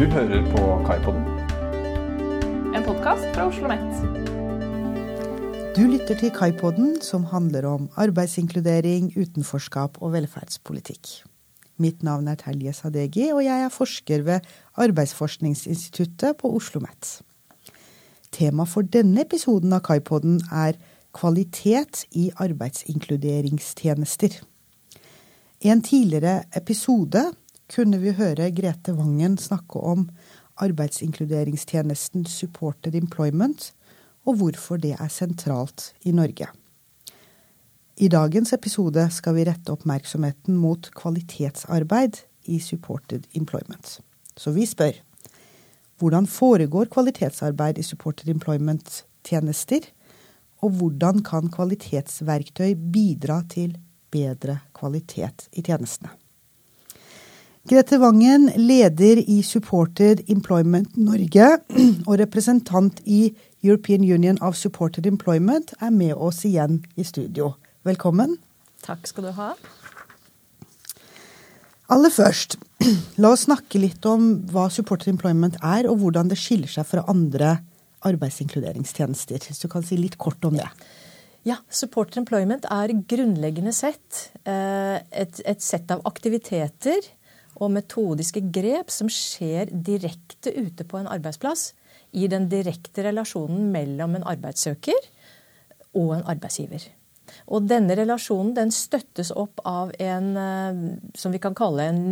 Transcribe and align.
Du 0.00 0.06
hører 0.08 0.40
på 0.48 0.60
Kaipodden. 0.86 1.24
En 2.72 2.84
podkast 2.86 3.26
fra 3.34 3.42
Oslo 3.50 3.66
OsloMet. 3.68 3.90
Du 5.76 5.82
lytter 5.90 6.16
til 6.16 6.30
Kaipodden, 6.32 7.02
som 7.04 7.26
handler 7.28 7.66
om 7.68 7.90
arbeidsinkludering, 8.00 9.12
utenforskap 9.12 10.00
og 10.00 10.14
velferdspolitikk. 10.14 11.28
Mitt 11.76 12.00
navn 12.00 12.32
er 12.32 12.40
Telje 12.40 12.72
Sadegi, 12.78 13.28
og 13.34 13.44
jeg 13.44 13.66
er 13.66 13.68
forsker 13.68 14.24
ved 14.24 14.40
Arbeidsforskningsinstituttet 14.80 16.40
på 16.40 16.48
Oslo 16.48 16.80
OsloMet. 16.80 17.20
Tema 18.32 18.64
for 18.64 18.80
denne 18.80 19.20
episoden 19.28 19.76
av 19.76 19.84
Kaipodden 19.84 20.40
er 20.48 20.80
kvalitet 21.12 22.08
i 22.16 22.32
arbeidsinkluderingstjenester. 22.40 24.32
I 25.60 25.68
en 25.68 25.84
tidligere 25.84 26.48
episode 26.56 27.36
kunne 27.70 28.00
vi 28.02 28.14
høre 28.18 28.50
Grete 28.54 28.94
Wangen 28.98 29.36
snakke 29.38 29.78
om 29.78 30.08
arbeidsinkluderingstjenesten 30.60 32.26
Supported 32.26 32.96
Employment, 32.98 33.70
og 34.26 34.40
hvorfor 34.40 34.80
det 34.80 34.96
er 34.98 35.12
sentralt 35.12 35.92
i 36.04 36.12
Norge. 36.12 36.50
I 38.00 38.08
dagens 38.08 38.52
episode 38.56 39.04
skal 39.12 39.36
vi 39.36 39.44
rette 39.48 39.72
oppmerksomheten 39.72 40.56
mot 40.56 40.90
kvalitetsarbeid 40.96 42.22
i 42.48 42.58
Supported 42.64 43.26
Employment. 43.36 43.98
Så 44.36 44.52
vi 44.56 44.66
spør 44.68 44.98
hvordan 46.00 46.24
foregår 46.26 46.88
kvalitetsarbeid 46.88 47.78
i 47.78 47.84
Supported 47.84 48.30
Employment-tjenester, 48.32 49.84
og 50.64 50.80
hvordan 50.80 51.20
kan 51.24 51.52
kvalitetsverktøy 51.52 52.72
bidra 52.92 53.42
til 53.52 53.76
bedre 54.12 54.62
kvalitet 54.76 55.48
i 55.52 55.64
tjenestene? 55.64 56.19
Grete 57.68 57.98
Wangen, 58.00 58.46
leder 58.56 59.18
i 59.28 59.42
Supported 59.42 60.22
Employment 60.30 60.94
Norge 60.96 61.58
og 62.08 62.14
representant 62.16 63.02
i 63.04 63.34
European 63.60 64.00
Union 64.00 64.38
of 64.40 64.56
Supported 64.56 65.04
Employment, 65.04 65.74
er 65.76 65.90
med 65.92 66.14
oss 66.16 66.40
igjen 66.48 66.78
i 66.96 67.04
studio. 67.04 67.50
Velkommen. 67.84 68.38
Takk 68.80 69.04
skal 69.10 69.28
du 69.28 69.34
ha. 69.36 69.50
Aller 71.92 72.16
først, 72.16 72.56
la 73.20 73.34
oss 73.34 73.44
snakke 73.44 73.84
litt 73.84 74.08
om 74.08 74.32
hva 74.48 74.70
Supported 74.72 75.12
Employment 75.12 75.60
er, 75.60 75.84
og 75.84 76.00
hvordan 76.00 76.32
det 76.32 76.40
skiller 76.40 76.72
seg 76.72 76.88
fra 76.88 77.04
andre 77.12 77.58
arbeidsinkluderingstjenester. 78.08 79.36
Hvis 79.36 79.60
du 79.60 79.68
kan 79.68 79.84
si 79.84 80.00
litt 80.00 80.16
kort 80.16 80.48
om 80.48 80.56
det. 80.56 80.72
Ja, 81.44 81.60
Supported 81.68 82.24
Employment 82.24 82.64
er 82.72 82.96
grunnleggende 83.04 83.76
sett 83.76 84.30
eh, 84.48 84.96
et, 85.12 85.44
et 85.44 85.60
sett 85.60 85.92
av 85.92 86.00
aktiviteter 86.08 87.04
og 87.60 87.74
metodiske 87.74 88.42
grep 88.54 88.90
som 88.92 89.10
skjer 89.12 89.70
direkte 89.70 90.52
ute 90.56 90.86
på 90.88 91.00
en 91.00 91.10
arbeidsplass. 91.10 91.72
I 92.16 92.26
den 92.30 92.48
direkte 92.50 93.04
relasjonen 93.06 93.68
mellom 93.70 94.16
en 94.18 94.26
arbeidssøker 94.26 94.98
og 95.94 96.16
en 96.16 96.26
arbeidsgiver. 96.30 96.88
Og 97.50 97.68
denne 97.70 97.94
relasjonen 97.98 98.54
den 98.56 98.74
støttes 98.74 99.30
opp 99.36 99.62
av 99.68 99.92
en 100.02 100.28
eh, 100.40 100.84
som 101.18 101.34
vi 101.34 101.40
kan 101.42 101.54
kalle 101.54 101.86
en, 101.86 102.02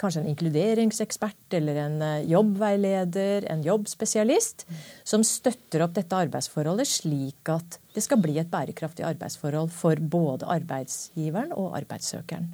kanskje 0.00 0.22
en 0.22 0.30
inkluderingsekspert 0.30 1.58
eller 1.58 1.82
en 1.82 1.98
eh, 2.06 2.30
jobbveileder, 2.30 3.48
en 3.50 3.64
jobbspesialist, 3.66 4.66
som 5.02 5.26
støtter 5.26 5.82
opp 5.86 5.96
dette 5.98 6.22
arbeidsforholdet 6.26 6.86
slik 6.88 7.50
at 7.50 7.80
det 7.96 8.06
skal 8.06 8.22
bli 8.22 8.38
et 8.38 8.50
bærekraftig 8.52 9.06
arbeidsforhold 9.08 9.74
for 9.74 9.98
både 9.98 10.46
arbeidsgiveren 10.60 11.54
og 11.56 11.74
arbeidssøkeren. 11.82 12.52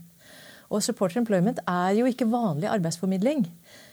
Og 0.70 0.82
supporter 0.82 1.20
employment 1.20 1.60
er 1.70 1.94
jo 1.98 2.08
ikke 2.10 2.28
vanlig 2.30 2.68
arbeidsformidling. 2.70 3.46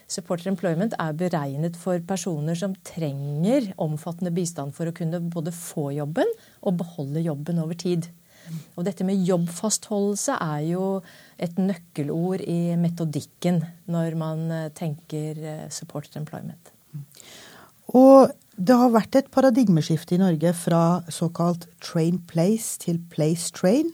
Supporter 0.09 0.49
employment 0.51 0.95
er 0.99 1.15
beregnet 1.17 1.77
for 1.79 2.01
personer 2.07 2.57
som 2.59 2.75
trenger 2.85 3.71
omfattende 3.81 4.33
bistand 4.35 4.75
for 4.75 4.89
å 4.89 4.95
kunne 4.95 5.21
både 5.33 5.53
få 5.55 5.91
jobben 5.95 6.29
og 6.61 6.77
beholde 6.81 7.23
jobben 7.23 7.61
over 7.63 7.77
tid. 7.79 8.09
Og 8.75 8.83
dette 8.87 9.05
med 9.07 9.23
jobbfastholdelse 9.23 10.35
er 10.43 10.63
jo 10.73 10.85
et 11.41 11.59
nøkkelord 11.59 12.43
i 12.43 12.75
metodikken 12.79 13.61
når 13.91 14.17
man 14.19 14.45
eh, 14.51 14.69
tenker 14.75 15.39
eh, 15.39 15.67
supporter 15.71 16.19
employment. 16.19 16.73
Og 17.95 18.33
det 18.53 18.75
har 18.77 18.93
vært 18.93 19.17
et 19.17 19.31
paradigmeskifte 19.33 20.17
i 20.17 20.21
Norge 20.21 20.53
fra 20.57 20.83
såkalt 21.11 21.65
train 21.81 22.19
place 22.29 22.77
til 22.83 22.99
place 23.13 23.53
train. 23.55 23.93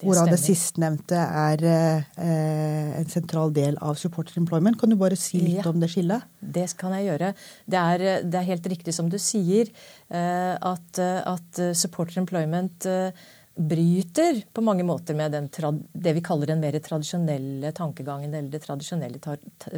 Hvorav 0.00 0.30
det 0.32 0.38
sistnevnte 0.40 1.16
er 1.16 1.64
eh, 1.68 3.00
en 3.00 3.10
sentral 3.10 3.52
del 3.56 3.76
av 3.84 3.98
supporter 4.00 4.38
employment. 4.40 4.78
Kan 4.80 4.92
du 4.92 4.98
bare 5.00 5.18
si 5.20 5.40
litt 5.42 5.60
ja, 5.60 5.66
om 5.70 5.80
det 5.82 5.90
skillet? 5.92 6.24
Det 6.40 6.66
kan 6.80 6.94
jeg 6.96 7.10
gjøre. 7.10 7.32
Det 7.68 7.82
er, 7.82 8.06
det 8.24 8.40
er 8.40 8.48
helt 8.48 8.70
riktig 8.72 8.94
som 8.96 9.10
du 9.12 9.18
sier, 9.20 9.68
eh, 10.08 10.54
at, 10.56 11.02
at, 11.02 11.62
supporter 11.76 12.22
employment 12.22 12.88
eh, 12.88 13.28
bryter 13.56 14.42
på 14.52 14.62
mange 14.64 14.84
måter 14.86 15.14
med 15.14 15.32
den, 15.32 15.48
det 15.92 16.12
vi 16.16 16.22
kaller 16.24 16.48
den 16.48 16.60
mer 16.62 16.76
tradisjonelle 16.80 17.72
tankegangen 17.76 18.34
eller 18.34 18.48
det 18.52 18.62
tradisjonelle 18.64 19.18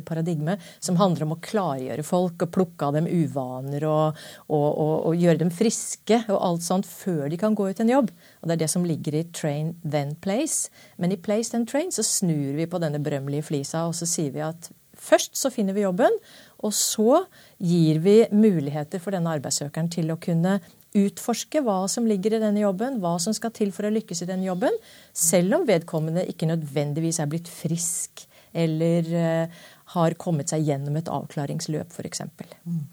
paradigmet, 0.06 0.60
som 0.78 0.98
handler 1.00 1.26
om 1.26 1.34
å 1.34 1.40
klargjøre 1.42 2.04
folk 2.06 2.44
og 2.44 2.52
plukke 2.54 2.88
av 2.88 2.98
dem 2.98 3.08
uvaner 3.08 3.86
og, 3.88 4.20
og, 4.46 4.68
og, 4.68 4.94
og, 5.08 5.16
gjøre 5.18 5.42
dem 5.44 5.54
friske 5.54 6.20
og 6.28 6.38
alt 6.38 6.66
sånt 6.66 6.88
før 6.88 7.26
de 7.32 7.40
kan 7.40 7.56
gå 7.58 7.70
ut 7.70 7.82
en 7.82 7.94
jobb. 7.94 8.12
Og 8.42 8.48
Det 8.48 8.56
er 8.56 8.62
det 8.62 8.70
som 8.74 8.86
ligger 8.86 9.16
i 9.18 9.24
train 9.32 9.74
then 9.82 10.14
place. 10.20 10.70
Men 10.98 11.12
i 11.12 11.20
place 11.20 11.50
then 11.50 11.66
train 11.66 11.90
så 11.94 12.04
snur 12.06 12.54
vi 12.58 12.68
på 12.68 12.80
denne 12.82 13.02
berømmelige 13.02 13.48
flisa 13.50 13.86
og 13.88 13.96
så 13.98 14.08
sier 14.08 14.36
vi 14.36 14.44
at 14.44 14.70
først 15.02 15.34
så 15.38 15.50
finner 15.50 15.74
vi 15.74 15.82
jobben, 15.82 16.14
og 16.62 16.74
så 16.76 17.24
gir 17.58 17.98
vi 18.04 18.20
muligheter 18.30 19.02
for 19.02 19.14
denne 19.14 19.32
arbeidssøkeren 19.34 19.90
til 19.90 20.12
å 20.12 20.20
kunne 20.22 20.60
utforske 20.98 21.62
hva 21.64 21.84
som 21.88 22.06
ligger 22.08 22.36
i 22.36 22.42
denne 22.42 22.62
jobben, 22.62 22.98
hva 23.00 23.14
som 23.22 23.34
skal 23.36 23.52
til 23.56 23.72
for 23.74 23.88
å 23.88 23.92
lykkes 23.94 24.24
i 24.24 24.28
denne 24.28 24.48
jobben, 24.48 24.74
selv 25.16 25.60
om 25.60 25.66
vedkommende 25.68 26.26
ikke 26.28 26.50
nødvendigvis 26.50 27.22
er 27.22 27.30
blitt 27.32 27.48
frisk 27.50 28.26
eller 28.52 29.08
uh, 29.16 29.62
har 29.94 30.18
kommet 30.20 30.52
seg 30.52 30.66
gjennom 30.68 30.98
et 31.00 31.08
avklaringsløp, 31.08 31.92
f.eks. 31.92 32.24
Mm. 32.68 32.84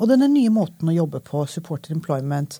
Og 0.00 0.08
denne 0.08 0.28
nye 0.32 0.52
måten 0.52 0.88
å 0.88 0.96
jobbe 0.96 1.20
på, 1.24 1.44
supporter 1.48 1.92
employment, 1.92 2.58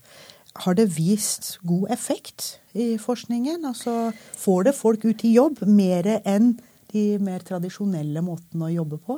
har 0.65 0.77
det 0.77 0.91
vist 0.93 1.55
god 1.65 1.89
effekt 1.95 2.59
i 2.77 2.95
forskningen? 3.01 3.65
Altså, 3.69 4.13
får 4.37 4.69
det 4.69 4.77
folk 4.77 5.07
ut 5.09 5.25
i 5.25 5.33
jobb 5.39 5.63
mer 5.65 6.09
enn 6.21 6.55
de 6.93 7.17
mer 7.25 7.45
tradisjonelle 7.49 8.21
måtene 8.25 8.69
å 8.69 8.75
jobbe 8.75 9.01
på? 9.01 9.17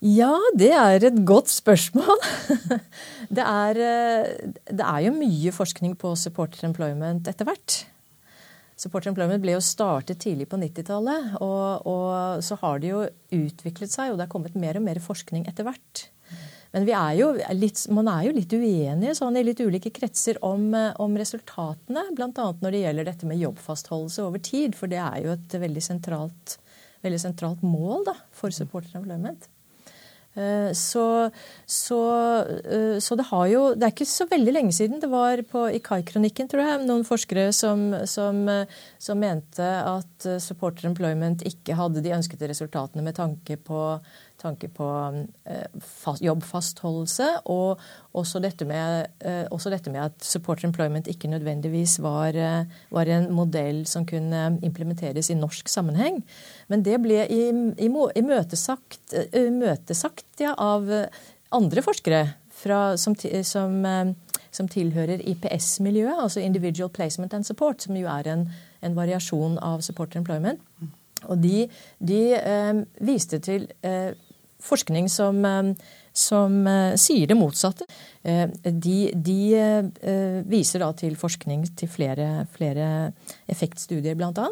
Ja, 0.00 0.32
det 0.56 0.70
er 0.72 1.04
et 1.04 1.18
godt 1.28 1.50
spørsmål. 1.52 2.20
Det 3.30 3.44
er, 3.46 3.78
eh, 3.78 4.28
det 4.66 4.82
er, 4.82 5.00
jo 5.04 5.12
mye 5.14 5.52
forskning 5.54 5.92
på 5.94 6.16
supporter 6.18 6.64
employment 6.66 7.28
etter 7.30 7.46
hvert. 7.46 7.76
Supporter 8.74 9.12
employment 9.12 9.38
ble 9.44 9.52
jo 9.54 9.60
startet 9.62 10.18
tidlig 10.24 10.48
på 10.50 10.58
90-tallet, 10.58 11.36
og, 11.38 11.86
og, 11.86 12.42
så 12.42 12.58
har 12.58 12.80
det 12.82 12.90
jo 12.90 13.04
utviklet 13.36 13.92
seg, 13.92 14.10
og 14.10 14.18
det 14.18 14.24
er 14.26 14.32
kommet 14.32 14.56
mer 14.58 14.80
og 14.80 14.82
mer 14.88 14.98
forskning 15.04 15.46
etter 15.46 15.68
hvert. 15.68 16.02
Men 16.74 16.90
er 16.90 17.54
litt, 17.54 17.84
man 17.94 18.10
er 18.10 18.26
jo 18.26 18.34
litt 18.34 18.50
uenige 18.50 19.14
sånn, 19.20 19.38
i 19.38 19.46
litt 19.46 19.62
ulike 19.62 19.94
kretser 19.94 20.42
om, 20.42 20.74
om 20.74 21.16
resultatene. 21.22 22.08
Bl.a. 22.18 22.32
når 22.34 22.74
det 22.74 22.82
gjelder 22.82 23.10
dette 23.12 23.30
med 23.30 23.38
jobbfastholdelse 23.44 24.26
over 24.26 24.42
tid, 24.42 24.74
for 24.74 24.90
det 24.90 24.98
er 25.06 25.22
jo 25.22 25.38
et 25.38 25.58
veldig 25.68 25.86
sentralt, 25.86 26.58
veldig 27.06 27.24
sentralt 27.28 27.62
mål 27.62 28.10
da, 28.10 28.18
for 28.34 28.50
supporter 28.50 28.98
employment. 28.98 29.46
Eh, 30.38 30.72
så, 30.72 31.30
så, 31.66 32.00
eh, 32.46 32.98
så, 33.02 33.16
det 33.18 33.24
har 33.32 33.46
jo 33.50 33.62
Det 33.74 33.82
er 33.82 33.90
ikke 33.90 34.06
så 34.06 34.26
veldig 34.30 34.52
lenge 34.54 34.72
siden. 34.72 35.00
Det 35.02 35.10
var 35.10 35.42
på, 35.50 35.64
i 35.74 35.82
Kai-kronikken, 35.82 36.48
tror 36.50 36.62
jeg, 36.62 36.84
noen 36.86 37.02
forskere 37.06 37.48
som, 37.56 37.90
som, 38.06 38.44
eh, 38.48 38.78
som, 38.98 39.18
mente 39.20 39.66
at 39.66 40.28
supporter 40.40 40.86
employment 40.88 41.42
ikke 41.48 41.74
hadde 41.78 42.04
de 42.04 42.14
ønskede 42.14 42.48
resultatene 42.50 43.02
med 43.02 43.18
tanke 43.18 43.58
på 43.58 43.82
tanke 44.40 44.68
på 44.72 44.86
eh, 45.44 45.66
jobbfastholdelse, 46.24 47.28
og 47.52 47.80
også 48.16 48.40
dette, 48.42 48.66
med, 48.68 49.06
eh, 49.20 49.44
også 49.52 49.70
dette 49.72 49.92
med, 49.92 50.10
at 50.10 50.24
support 50.24 50.64
employment 50.66 51.08
ikke 51.10 51.30
nødvendigvis 51.30 51.98
var, 52.02 52.28
eh, 52.34 52.64
var, 52.90 53.06
en 53.06 53.32
modell 53.34 53.86
som 53.86 54.06
kunne 54.06 54.58
implementeres 54.66 55.30
i 55.30 55.38
norsk 55.38 55.68
sammenheng. 55.68 56.22
Men 56.68 56.82
det 56.86 57.00
ble 57.02 57.26
imøtesagt, 57.80 59.00
ja, 60.40 60.54
av 60.56 60.88
andre 61.52 61.82
forskere 61.82 62.24
fra, 62.60 62.96
som, 63.00 63.14
som, 63.16 63.84
som, 64.50 64.68
tilhører 64.68 65.22
IPS-miljøet, 65.32 66.16
altså 66.26 66.40
Individual 66.40 66.90
Placement 66.90 67.34
and 67.34 67.44
Support, 67.48 67.82
som 67.82 67.96
jo 67.96 68.08
er 68.10 68.28
en, 68.30 68.48
en 68.82 68.96
variasjon 68.96 69.58
av 69.64 69.80
support 69.86 70.16
employment. 70.16 70.60
Og 71.28 71.40
de, 71.42 71.68
de 71.98 72.20
eh, 72.38 72.82
viste 73.04 73.40
til 73.44 73.68
eh, 73.84 74.12
forskning 74.64 75.08
som, 75.10 75.44
eh, 75.44 75.72
som 76.12 76.56
uh, 76.66 76.96
sier 76.98 77.28
det 77.30 77.36
motsatte. 77.38 77.86
Uh, 78.26 78.48
de, 78.64 78.96
de 79.14 79.38
viser 80.50 80.82
da 80.82 80.90
til 80.96 81.16
forskning 81.18 81.64
til 81.78 81.90
flere, 81.90 82.46
flere 82.54 82.88
effektstudier 83.50 84.18
bl.a. 84.18 84.48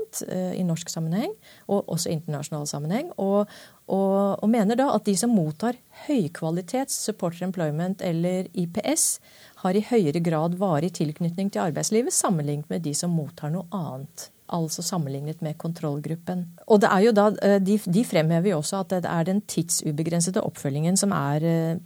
I 0.56 0.64
norsk 0.66 0.90
sammenheng, 0.92 1.34
og 1.68 1.90
også 1.90 2.12
internasjonal 2.14 2.68
sammenheng. 2.70 3.10
Og, 3.18 3.50
og, 3.88 4.38
og, 4.38 4.48
mener 4.52 4.78
da 4.78 4.90
at 4.94 5.06
de 5.08 5.16
som 5.18 5.34
mottar 5.34 5.78
høykvalitets 6.06 6.96
supporter 7.08 7.48
employment 7.48 8.02
eller 8.04 8.48
IPS, 8.54 9.18
har 9.64 9.74
i 9.74 9.84
høyere 9.90 10.22
grad 10.22 10.58
varig 10.60 10.92
tilknytning 11.00 11.50
til 11.50 11.66
arbeidslivet 11.66 12.14
sammenlignet 12.14 12.70
med 12.70 12.84
de 12.86 12.94
som 12.94 13.14
mottar 13.14 13.50
noe 13.54 13.66
annet 13.74 14.30
altså 14.54 14.82
sammenlignet 14.84 15.42
med 15.44 15.58
kontrollgruppen. 15.60 16.44
Og 16.66 16.80
det 16.82 16.90
er 16.90 17.04
jo 17.06 17.14
da, 17.16 17.28
eh, 17.44 17.58
de, 17.62 17.78
de 17.84 18.04
fremhever 18.06 18.52
jo 18.52 18.60
også 18.62 18.82
at 18.82 18.96
det 18.96 19.10
er 19.10 19.28
den 19.28 19.42
tidsubegrensede 19.48 20.42
oppfølgingen 20.44 20.96
som 20.96 21.14
er 21.16 21.46
eh, 21.48 21.76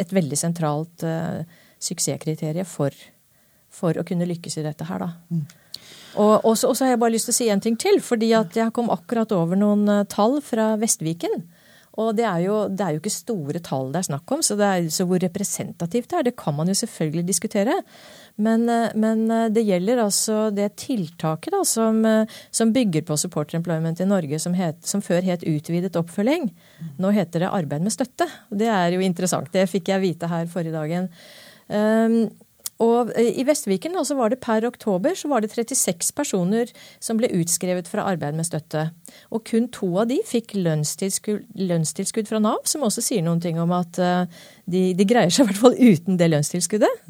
et 0.00 0.12
veldig 0.16 0.38
sentralt 0.40 1.02
uh, 1.04 1.42
suksesskriterium 1.84 2.64
for, 2.64 2.94
for, 3.68 3.98
å 4.00 4.04
kunne 4.08 4.24
lykkes 4.24 4.56
i 4.56 4.64
dette 4.64 4.86
her, 4.88 5.04
da. 5.04 5.10
Mm. 5.28 5.42
Og, 6.14 6.46
og, 6.48 6.54
så, 6.56 6.70
og, 6.70 6.78
så, 6.78 6.86
har 6.86 6.94
jeg 6.94 7.02
bare 7.02 7.12
lyst 7.12 7.28
til 7.28 7.34
å 7.34 7.36
si 7.36 7.48
en 7.52 7.60
ting 7.60 7.76
til. 7.76 8.00
fordi 8.00 8.30
at 8.38 8.56
jeg 8.56 8.72
kom 8.72 8.88
akkurat 8.88 9.30
over 9.36 9.60
noen 9.60 9.84
tall 10.08 10.38
fra 10.40 10.72
Vestviken. 10.80 11.44
Og 11.98 12.14
det 12.14 12.22
er, 12.22 12.38
jo, 12.44 12.56
det 12.70 12.84
er, 12.84 12.94
jo, 12.94 13.00
ikke 13.02 13.12
store 13.12 13.60
tall 13.66 13.88
det 13.90 13.98
er 13.98 14.08
snakk 14.12 14.30
om, 14.30 14.42
så, 14.46 14.54
er, 14.62 14.86
så 14.94 15.06
hvor 15.10 15.18
representativt 15.22 16.12
det 16.12 16.18
er, 16.18 16.26
det 16.28 16.36
kan 16.38 16.54
man 16.54 16.70
jo 16.70 16.76
selvfølgelig 16.78 17.24
diskutere. 17.26 17.74
Men, 18.40 18.68
eh, 18.70 18.94
men, 18.94 19.24
eh, 19.30 19.48
det 19.50 19.66
gjelder 19.66 20.04
altså 20.04 20.38
det 20.54 20.70
tiltaket 20.80 21.52
da, 21.52 21.64
som, 21.66 21.98
eh, 22.06 22.38
som, 22.50 22.72
bygger 22.72 23.02
på 23.08 23.18
supporter 23.18 23.58
employment 23.58 24.00
i 24.00 24.08
Norge, 24.08 24.38
som, 24.38 24.54
het, 24.54 24.78
som, 24.86 25.02
før 25.02 25.26
het 25.26 25.44
utvidet 25.44 25.98
oppfølging. 25.98 26.48
Nå 27.02 27.12
heter 27.16 27.44
det 27.44 27.50
arbeid 27.50 27.82
med 27.84 27.94
støtte. 27.94 28.28
Det 28.48 28.70
er 28.70 28.94
jo 28.94 29.02
interessant. 29.04 29.50
Det 29.52 29.68
fikk 29.68 29.90
jeg 29.90 30.04
vite 30.06 30.30
her 30.30 30.46
forrige 30.46 30.76
dagen. 30.76 31.10
Um, 31.70 32.30
og 32.80 33.10
I 33.20 33.44
Vestviken 33.44 33.96
altså 34.00 34.16
var 34.16 34.32
det 34.32 34.40
per 34.40 34.64
oktober 34.64 35.16
så 35.18 35.28
var 35.28 35.44
det 35.44 35.50
36 35.52 36.14
personer 36.16 36.70
som 37.02 37.18
ble 37.20 37.28
utskrevet 37.36 37.88
fra 37.90 38.06
arbeid 38.08 38.38
med 38.38 38.48
støtte. 38.48 38.86
Og 39.28 39.44
kun 39.50 39.68
to 39.74 39.90
av 40.00 40.08
de 40.08 40.16
fikk 40.24 40.54
lønnstilskudd, 40.56 42.28
fra 42.30 42.40
Nav, 42.40 42.62
som 42.64 42.86
også 42.86 43.04
sier 43.04 43.24
noen 43.26 43.42
ting 43.42 43.60
om 43.60 43.74
at 43.76 43.98
de, 44.00 44.82
de, 44.96 45.06
greier 45.08 45.32
seg 45.32 45.44
i 45.44 45.50
hvert 45.50 45.60
fall 45.60 45.76
uten 45.76 46.16
det 46.20 46.30
lønnstilskuddet. 46.32 47.04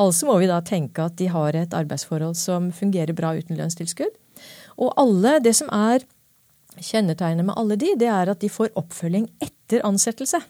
Altså 0.00 0.28
må 0.30 0.38
vi 0.40 0.48
da 0.48 0.62
tenke 0.64 1.04
at 1.04 1.18
de 1.20 1.28
har 1.32 1.58
et 1.58 1.76
arbeidsforhold 1.76 2.38
som 2.40 2.70
fungerer 2.72 3.12
bra 3.16 3.34
uten 3.36 3.60
lønnstilskudd. 3.60 4.16
Og 4.80 4.94
alle, 5.00 5.36
det 5.44 5.52
som 5.58 5.68
er 5.74 6.06
kjennetegnet 6.80 7.44
med 7.44 7.58
alle 7.60 7.76
de, 7.76 7.92
det 8.00 8.08
er 8.08 8.32
at 8.32 8.40
de 8.40 8.48
får 8.52 8.72
oppfølging 8.78 9.28
etter 9.44 9.84
ansettelse. 9.84 10.40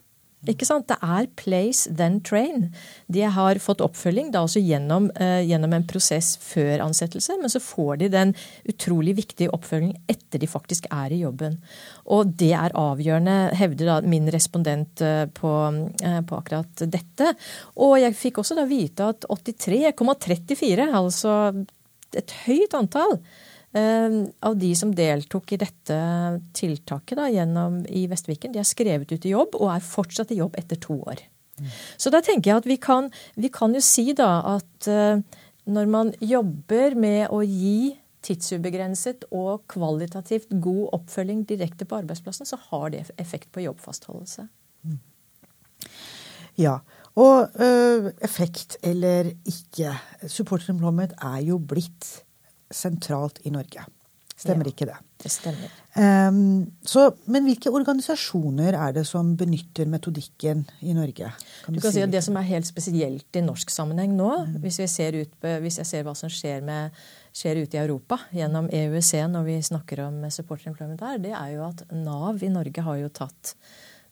Ikke 0.49 0.65
sant? 0.65 0.87
Det 0.89 0.97
er 1.05 1.27
place, 1.37 1.91
then 1.93 2.21
train. 2.25 2.71
De 3.13 3.27
har 3.29 3.59
fått 3.61 3.83
oppfølging 3.85 4.31
da 4.33 4.41
også 4.47 4.63
gjennom, 4.65 5.11
eh, 5.21 5.43
gjennom, 5.45 5.75
en 5.77 5.85
prosess 5.85 6.39
før 6.41 6.81
ansettelse, 6.87 7.37
men 7.41 7.53
så 7.53 7.61
får 7.61 7.99
de 7.99 8.09
den 8.09 8.33
utrolig 8.65 9.17
viktige 9.17 9.53
oppfølgingen 9.53 9.99
etter 10.09 10.41
de 10.41 10.49
faktisk 10.49 10.87
er 10.91 11.13
i 11.13 11.21
jobben. 11.21 11.59
Og 12.07 12.33
det 12.41 12.55
er 12.57 12.73
avgjørende, 12.73 13.53
hevder 13.55 13.87
da 13.87 14.01
min 14.01 14.31
respondent 14.33 15.03
eh, 15.03 15.27
på, 15.27 15.53
eh, 16.01 16.21
på 16.23 16.41
akkurat 16.41 16.87
dette. 16.89 17.35
Og 17.77 18.01
jeg 18.01 18.17
fikk 18.17 18.41
også 18.41 18.57
da 18.57 18.65
vite 18.65 19.13
at 19.13 19.29
83,34, 19.29 20.89
altså 20.89 21.37
et 22.17 22.33
høyt 22.47 22.75
antall, 22.75 23.21
av 23.71 24.57
de 24.59 24.69
som 24.75 24.91
deltok 24.91 25.53
i 25.55 25.59
dette 25.61 25.97
tiltaket 26.59 27.15
da, 27.21 27.29
gjennom, 27.31 27.77
i 27.87 28.09
Vestviken, 28.11 28.51
de 28.51 28.59
er 28.59 28.67
skrevet 28.67 29.13
ut 29.13 29.27
i 29.29 29.31
jobb 29.31 29.55
og 29.61 29.69
er 29.71 29.85
fortsatt 29.85 30.33
i 30.35 30.41
jobb 30.41 30.59
etter 30.59 30.81
to 30.83 30.97
år. 31.07 31.23
Så 32.01 32.11
da 32.13 32.23
tenker 32.25 32.51
jeg 32.51 32.63
at 32.63 32.69
vi 32.69 32.77
kan, 32.81 33.11
vi 33.37 33.51
kan 33.53 33.75
jo 33.77 33.83
si 33.85 34.11
da 34.17 34.31
at 34.57 34.89
uh, 34.91 35.21
når 35.71 35.91
man 35.93 36.13
jobber 36.25 36.97
med 36.99 37.29
å 37.31 37.43
gi 37.45 37.93
tidsubegrenset 38.27 39.27
og 39.33 39.65
kvalitativt 39.71 40.51
god 40.61 40.97
oppfølging 40.99 41.45
direkte 41.49 41.87
på 41.89 42.01
arbeidsplassen, 42.03 42.49
så 42.49 42.59
har 42.69 42.91
det 42.93 43.07
effekt 43.21 43.49
på 43.55 43.65
jobbfastholdelse. 43.65 44.45
Ja, 46.61 46.81
og 47.17 47.55
ø, 47.57 48.11
effekt 48.21 48.77
eller 48.85 49.31
ikke. 49.49 49.95
Supporter 50.29 50.75
employment 50.75 51.15
er 51.17 51.41
jo 51.47 51.57
blitt 51.57 52.11
sentralt 52.71 53.41
i 53.45 53.53
Norge. 53.55 53.85
Stemmer 54.41 54.65
ja, 54.65 54.73
ikke 54.73 54.87
det? 54.89 54.97
Det 55.21 55.31
stemmer. 55.33 55.73
Um, 56.01 56.71
så, 56.87 57.11
men 57.29 57.45
hvilke 57.45 57.69
organisasjoner 57.77 58.73
er 58.73 58.95
det 58.97 59.03
som 59.09 59.35
benytter 59.37 59.89
metodikken 59.91 60.63
i 60.81 60.95
Norge? 60.97 61.29
Kan 61.67 61.77
du, 61.77 61.77
du 61.77 61.85
kan 61.85 61.93
si, 61.93 62.01
at 62.01 62.13
Det 62.15 62.23
som 62.25 62.39
er 62.41 62.47
helt 62.49 62.69
spesielt 62.69 63.37
i 63.37 63.43
norsk 63.45 63.73
sammenheng 63.75 64.15
nå, 64.17 64.31
mm. 64.49 64.55
hvis, 64.65 64.81
ut, 64.81 65.35
hvis, 65.45 65.79
jeg 65.83 65.91
ser 65.91 66.07
hva 66.09 66.15
som 66.17 66.33
skjer, 66.33 66.65
med, 66.65 66.97
skjer 67.37 67.61
ute 67.61 67.77
i 67.77 67.83
Europa 67.83 68.23
gjennom 68.33 68.71
EUC 68.73 69.13
når 69.35 69.45
vi 69.51 69.59
snakker 69.69 70.07
om 70.07 70.23
supporter 70.33 70.73
employment 70.73 71.05
her, 71.05 71.21
det 71.21 71.37
er 71.37 71.53
jo 71.59 71.67
at 71.69 71.85
Nav 71.93 72.41
i 72.41 72.53
Norge 72.55 72.87
har 72.87 73.03
jo 73.03 73.13
tatt, 73.13 73.53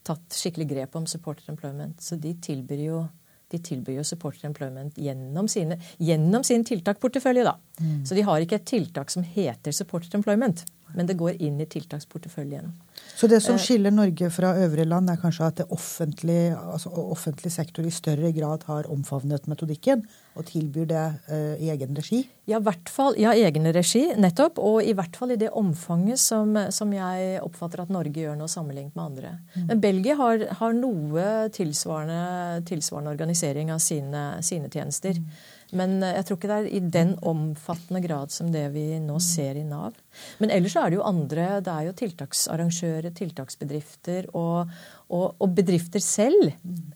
tatt 0.04 0.36
skikkelig 0.36 0.68
grep 0.74 1.00
om 1.00 1.08
supporter 1.08 1.48
employment. 1.54 2.04
Så 2.04 2.20
de 2.20 2.36
tilbyr 2.36 2.84
jo 2.84 3.06
de 3.50 3.60
tilbyr 3.64 3.98
jo 3.98 4.04
supporter 4.04 4.48
employment 4.48 4.96
gjennom, 4.98 5.48
sine, 5.48 5.78
gjennom 5.98 6.44
sin 6.44 6.64
tiltakportefølje. 6.68 7.44
da. 7.44 7.54
Mm. 7.80 8.04
Så 8.06 8.18
de 8.18 8.24
har 8.26 8.44
ikke 8.44 8.60
et 8.60 8.66
tiltak 8.68 9.10
som 9.10 9.24
heter 9.24 9.72
supporter 9.72 10.18
employment, 10.18 10.64
men 10.94 11.08
det 11.08 11.18
går 11.20 11.40
inn 11.42 11.60
i 11.60 11.66
tiltaksporteføljen. 11.68 12.70
Så 13.18 13.28
det 13.30 13.40
som 13.42 13.56
eh, 13.56 13.62
skiller 13.62 13.94
Norge 13.94 14.30
fra 14.30 14.54
øvrige 14.62 14.88
land, 14.88 15.10
er 15.10 15.18
kanskje 15.20 15.46
at 15.46 15.60
det 15.60 15.66
offentlige, 15.74 16.54
altså 16.56 16.90
offentlig 16.90 17.52
sektor 17.52 17.86
i 17.86 17.92
større 17.94 18.32
grad 18.32 18.64
har 18.68 18.88
omfavnet 18.90 19.48
metodikken 19.50 20.04
og 20.38 20.46
tilbyr 20.46 20.86
det 20.86 21.04
uh, 21.30 21.54
i 21.58 21.70
egen 21.72 21.96
regi? 21.98 22.20
Ja, 22.46 22.60
hvert 22.62 22.90
fall, 22.92 23.16
ja, 23.18 23.32
egen 23.34 23.66
regi, 23.74 24.04
nettopp. 24.16 24.60
Og 24.62 24.86
i 24.86 24.94
hvert 24.96 25.18
fall 25.18 25.34
i 25.34 25.38
det 25.40 25.50
omfanget 25.50 26.20
som, 26.22 26.54
som 26.74 26.94
jeg 26.94 27.42
oppfatter 27.42 27.82
at 27.82 27.92
Norge 27.92 28.22
gjør 28.22 28.38
nå 28.38 28.46
sammenlignet 28.50 28.94
med 28.94 29.04
andre. 29.04 29.34
Mm. 29.56 29.66
Men 29.72 29.82
Belgia 29.82 30.18
har, 30.20 30.46
har 30.60 30.78
noe 30.78 31.28
tilsvarende, 31.54 32.64
tilsvarende, 32.70 33.16
organisering 33.18 33.74
av 33.74 33.82
sine, 33.82 34.24
sine 34.46 34.70
tjenester. 34.70 35.18
Mm. 35.18 35.46
Men 35.76 35.98
eh, 36.02 36.14
jeg 36.16 36.26
tror 36.28 36.38
ikke 36.38 36.50
det 36.50 36.58
er 36.58 36.68
i 36.78 36.82
den 36.98 37.14
omfattende 37.26 38.02
grad 38.04 38.32
som 38.34 38.52
det 38.52 38.66
vi 38.74 38.86
nå 39.02 39.18
ser 39.22 39.58
i 39.60 39.64
Nav. 39.66 39.96
Men 40.42 40.52
ellers 40.54 40.76
er 40.78 40.90
det 40.90 41.00
jo 41.00 41.08
andre. 41.08 41.48
Det 41.64 41.74
er 41.74 41.88
jo 41.88 41.96
tiltaksarrangører, 42.02 43.10
tiltaksbedrifter. 43.16 44.30
Og, 44.38 44.70
og, 45.08 45.26
og 45.36 45.56
bedrifter 45.56 46.02
selv 46.04 46.54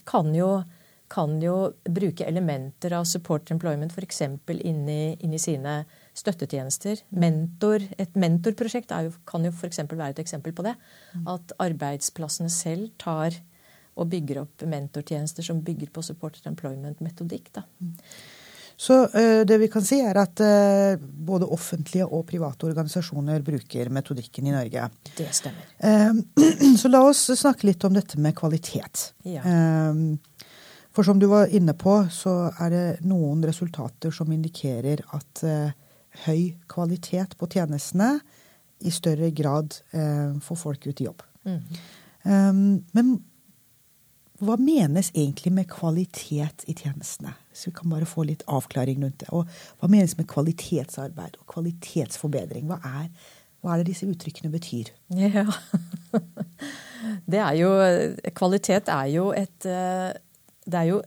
kan 0.08 0.32
jo, 0.36 0.54
kan 1.12 1.36
jo, 1.42 1.56
bruke 1.84 2.26
elementer 2.28 2.96
av 2.96 3.06
support 3.08 3.52
employment 3.52 3.92
f.eks. 3.92 4.24
Inni, 4.56 5.16
inni 5.20 5.40
sine 5.42 5.82
støttetjenester. 6.16 7.04
Mentor, 7.20 7.84
et 8.00 8.16
mentorprosjekt 8.16 8.92
jo, 9.04 9.14
kan 9.28 9.44
jo 9.48 9.52
f.eks. 9.52 9.84
være 9.90 10.14
et 10.16 10.24
eksempel 10.24 10.56
på 10.56 10.64
det. 10.64 10.76
At 11.28 11.56
arbeidsplassene 11.60 12.52
selv 12.52 12.92
tar 13.00 13.36
og 13.92 14.08
bygger 14.08 14.40
opp 14.40 14.62
mentortjenester 14.64 15.44
som 15.44 15.60
bygger 15.60 15.90
på 15.92 16.00
support 16.06 16.38
employment-metodikk. 16.48 17.50
Så 18.82 19.02
uh, 19.02 19.40
det 19.46 19.58
vi 19.58 19.68
kan 19.70 19.84
si, 19.86 20.00
er 20.02 20.18
at 20.18 20.40
uh, 20.42 20.98
både 20.98 21.46
offentlige 21.54 22.06
og 22.08 22.24
private 22.26 22.66
organisasjoner 22.66 23.44
bruker 23.46 23.92
metodikken 23.94 24.48
i 24.50 24.54
Norge. 24.54 24.88
Det 25.14 25.28
stemmer. 25.38 25.68
Uh, 25.78 26.74
så 26.80 26.90
la 26.90 27.04
oss 27.06 27.28
snakke 27.30 27.68
litt 27.68 27.86
om 27.86 27.94
dette 27.94 28.18
med 28.18 28.34
kvalitet. 28.34 29.12
Ja. 29.22 29.44
for 30.92 31.06
som 31.06 31.20
du 31.20 31.28
var 31.30 31.52
inne 31.54 31.76
på, 31.78 31.94
så 32.10 32.50
er 32.58 32.72
det 32.74 32.86
noen 33.06 33.44
resultater 33.46 34.10
som 34.12 34.32
indikerer 34.34 35.04
at 35.14 35.42
høy 36.26 36.42
kvalitet 36.68 37.36
på 37.38 37.48
tjenestene 37.54 38.16
i 38.82 38.90
større 38.92 39.30
grad 39.30 39.78
får 40.42 40.58
folk 40.58 40.86
ut 40.86 41.00
i 41.00 41.06
jobb. 41.06 41.22
Mm. 41.46 42.82
Men 42.92 43.14
hva 44.42 44.56
menes 44.58 45.12
egentlig 45.14 45.52
med 45.54 45.68
kvalitet 45.70 46.64
i 46.66 46.74
tjenestene? 46.74 47.36
Så 47.54 47.70
vi 47.70 47.76
kan 47.76 47.92
bare 47.92 48.08
få 48.08 48.24
litt 48.26 48.42
avklaring 48.50 49.02
rundt 49.04 49.20
det. 49.22 49.28
Og 49.30 49.46
hva 49.78 49.90
menes 49.90 50.16
med 50.18 50.26
kvalitetsarbeid 50.30 51.38
og 51.38 51.46
kvalitetsforbedring? 51.52 52.66
Hva 52.70 52.80
er, 52.82 53.06
hva 53.62 53.74
er 53.74 53.82
det 53.82 53.92
disse 53.92 54.08
uttrykkene 54.10 54.50
betyr? 54.50 54.90
Ja, 55.14 55.46
det 57.30 57.42
er 57.42 57.54
jo 57.60 57.70
Kvalitet 58.38 58.90
er 58.90 59.08
jo 59.12 59.28
et 59.36 59.66
eh, 59.68 60.10
Det 60.64 60.78
er 60.78 60.88
jo 60.90 61.00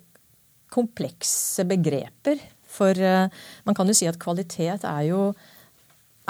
komplekse 0.72 1.68
begreper. 1.68 2.39
For 2.72 2.96
eh, 2.96 3.27
man 3.68 3.75
kan 3.75 3.92
jo 3.92 3.98
si 3.98 4.08
at 4.08 4.20
kvalitet 4.22 4.88
er 4.88 5.04
jo, 5.10 5.27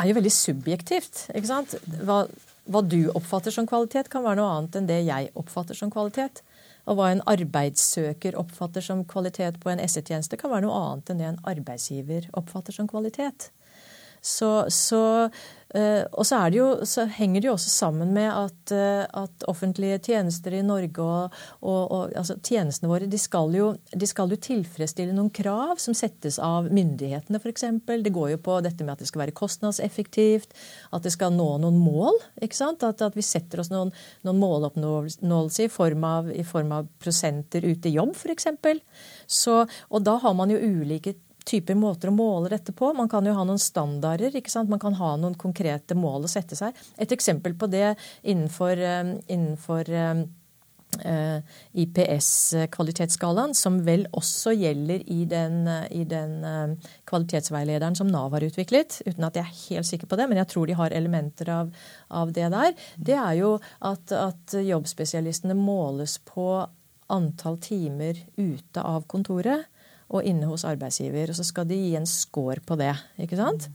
er 0.02 0.10
jo 0.10 0.18
veldig 0.18 0.34
subjektivt. 0.34 1.28
ikke 1.36 1.52
sant? 1.54 1.78
Hva, 2.02 2.24
hva 2.66 2.82
du 2.82 3.12
oppfatter 3.14 3.54
som 3.54 3.70
kvalitet, 3.70 4.10
kan 4.10 4.26
være 4.26 4.42
noe 4.42 4.58
annet 4.58 4.82
enn 4.82 4.90
det 4.90 5.02
jeg 5.06 5.34
oppfatter 5.38 5.78
som 5.78 5.94
kvalitet. 5.94 6.42
Og 6.86 6.98
hva 6.98 7.10
en 7.12 7.24
arbeidssøker 7.30 8.38
oppfatter 8.38 8.84
som 8.86 9.06
kvalitet 9.10 9.58
på 9.62 9.72
en 9.72 9.82
SE-tjeneste, 9.82 10.38
kan 10.38 10.54
være 10.54 10.68
noe 10.68 10.82
annet 10.82 11.12
enn 11.12 11.22
det 11.22 11.30
en 11.32 11.44
arbeidsgiver 11.50 12.30
oppfatter 12.38 12.75
som 12.77 12.89
kvalitet. 12.89 13.50
Så, 14.25 14.51
så 14.74 15.03
Uh, 15.75 16.05
og 16.15 16.24
så, 16.24 16.38
jo, 16.55 16.65
så, 16.88 17.03
henger 17.17 17.41
det 17.41 17.50
jo 17.50 17.53
også 17.58 17.72
sammen 17.74 18.13
med 18.15 18.29
at, 18.29 18.72
uh, 18.72 19.24
at 19.25 19.44
offentlige 19.50 19.98
tjenester 20.05 20.53
i 20.55 20.62
Norge 20.63 21.03
og, 21.03 21.34
og, 21.60 21.82
og 21.91 22.13
altså, 22.15 22.38
tjenestene 22.39 22.88
våre 22.88 23.10
de 23.12 23.20
skal, 23.20 23.51
jo, 23.58 23.74
de 23.91 24.08
skal, 24.08 24.32
jo, 24.32 24.38
tilfredsstille 24.39 25.12
noen 25.15 25.34
krav 25.36 25.82
som 25.84 25.98
settes 25.98 26.38
av 26.39 26.70
myndighetene 26.72 27.41
f.eks. 27.41 27.65
Det 28.05 28.13
går 28.15 28.36
jo 28.36 28.39
på 28.46 28.62
dette 28.63 28.86
med 28.88 28.94
at 28.94 29.03
det 29.03 29.10
skal 29.10 29.25
være 29.25 29.36
kostnadseffektivt, 29.36 30.55
at 30.96 31.03
det 31.03 31.12
skal 31.17 31.36
nå 31.36 31.50
noen 31.65 31.82
mål. 31.82 32.22
ikke? 32.46 32.72
At, 32.72 33.03
at 33.10 33.20
vi 33.20 33.25
setter 33.25 33.65
oss 33.65 33.74
noen, 33.74 33.91
noen 34.24 34.39
måloppnåelse 34.39 35.67
i 35.67 35.74
form, 35.74 36.08
av, 36.08 36.32
i 36.32 36.46
form 36.48 36.72
av 36.77 36.88
prosenter 37.03 37.67
ute 37.67 37.91
i 37.91 37.98
jobb 37.98 38.15
f.eks. 38.15 38.48
Og 39.91 40.08
da 40.08 40.20
har 40.24 40.39
man 40.39 40.55
jo 40.55 40.62
ulike 40.62 41.17
typer 41.46 41.78
måter 41.78 42.10
å 42.10 42.16
måle 42.16 42.50
dette 42.52 42.74
på. 42.75 42.92
Man 42.98 43.10
kan 43.12 43.25
jo 43.25 43.36
ha 43.38 43.44
noen 43.48 43.62
standarder. 43.62 44.36
ikke 44.36 44.52
sant? 44.52 44.72
Man 44.72 44.82
kan 44.82 44.98
ha 44.98 45.16
noen 45.20 45.38
konkrete 45.40 45.98
mål 45.98 46.25
å 46.25 46.32
sette 46.32 46.58
seg. 46.58 46.75
Et 46.98 47.12
eksempel 47.12 47.56
på 47.58 47.70
det 47.72 47.96
innenfor, 48.24 48.78
eh, 48.78 49.14
innenfor 49.28 49.90
eh, 49.90 50.25
IPS-kvalitetsskalaen, 51.74 53.54
som 53.54 53.82
vel 53.84 54.06
også 54.16 54.54
gjelder 54.56 55.04
i 55.12 55.25
den, 55.28 55.68
i 55.92 56.06
den 56.08 56.38
uh, 56.46 56.92
kvalitetsveilederen 57.10 57.98
som 58.00 58.08
Nav 58.08 58.32
har 58.32 58.46
utviklet, 58.48 59.02
uten 59.04 59.28
at 59.28 59.36
jeg 59.36 59.44
er 59.44 59.58
helt 59.75 59.90
sikker 59.90 60.08
på 60.08 60.16
det, 60.16 60.30
men 60.32 60.40
jeg 60.40 60.48
tror 60.54 60.70
de 60.70 60.78
har 60.80 60.96
elementer 60.96 61.52
av, 61.52 61.74
av 62.08 62.32
det 62.32 62.48
der, 62.54 62.72
det 62.96 63.18
er 63.20 63.34
jo 63.42 63.52
at, 63.84 64.14
at 64.16 64.56
jobbspesialistene 64.56 65.58
måles 65.60 66.16
på 66.24 66.64
antall 67.12 67.60
timer 67.60 68.16
ute 68.40 68.82
av 68.82 69.04
kontoret 69.12 69.68
og 70.14 70.26
inne 70.28 70.50
hos 70.50 70.66
arbeidsgiver. 70.68 71.32
Og 71.32 71.38
så 71.38 71.46
skal 71.48 71.68
de 71.70 71.78
gi 71.80 71.94
en 71.98 72.08
score 72.10 72.62
på 72.66 72.78
det. 72.80 72.94
ikke 73.22 73.40
sant? 73.40 73.70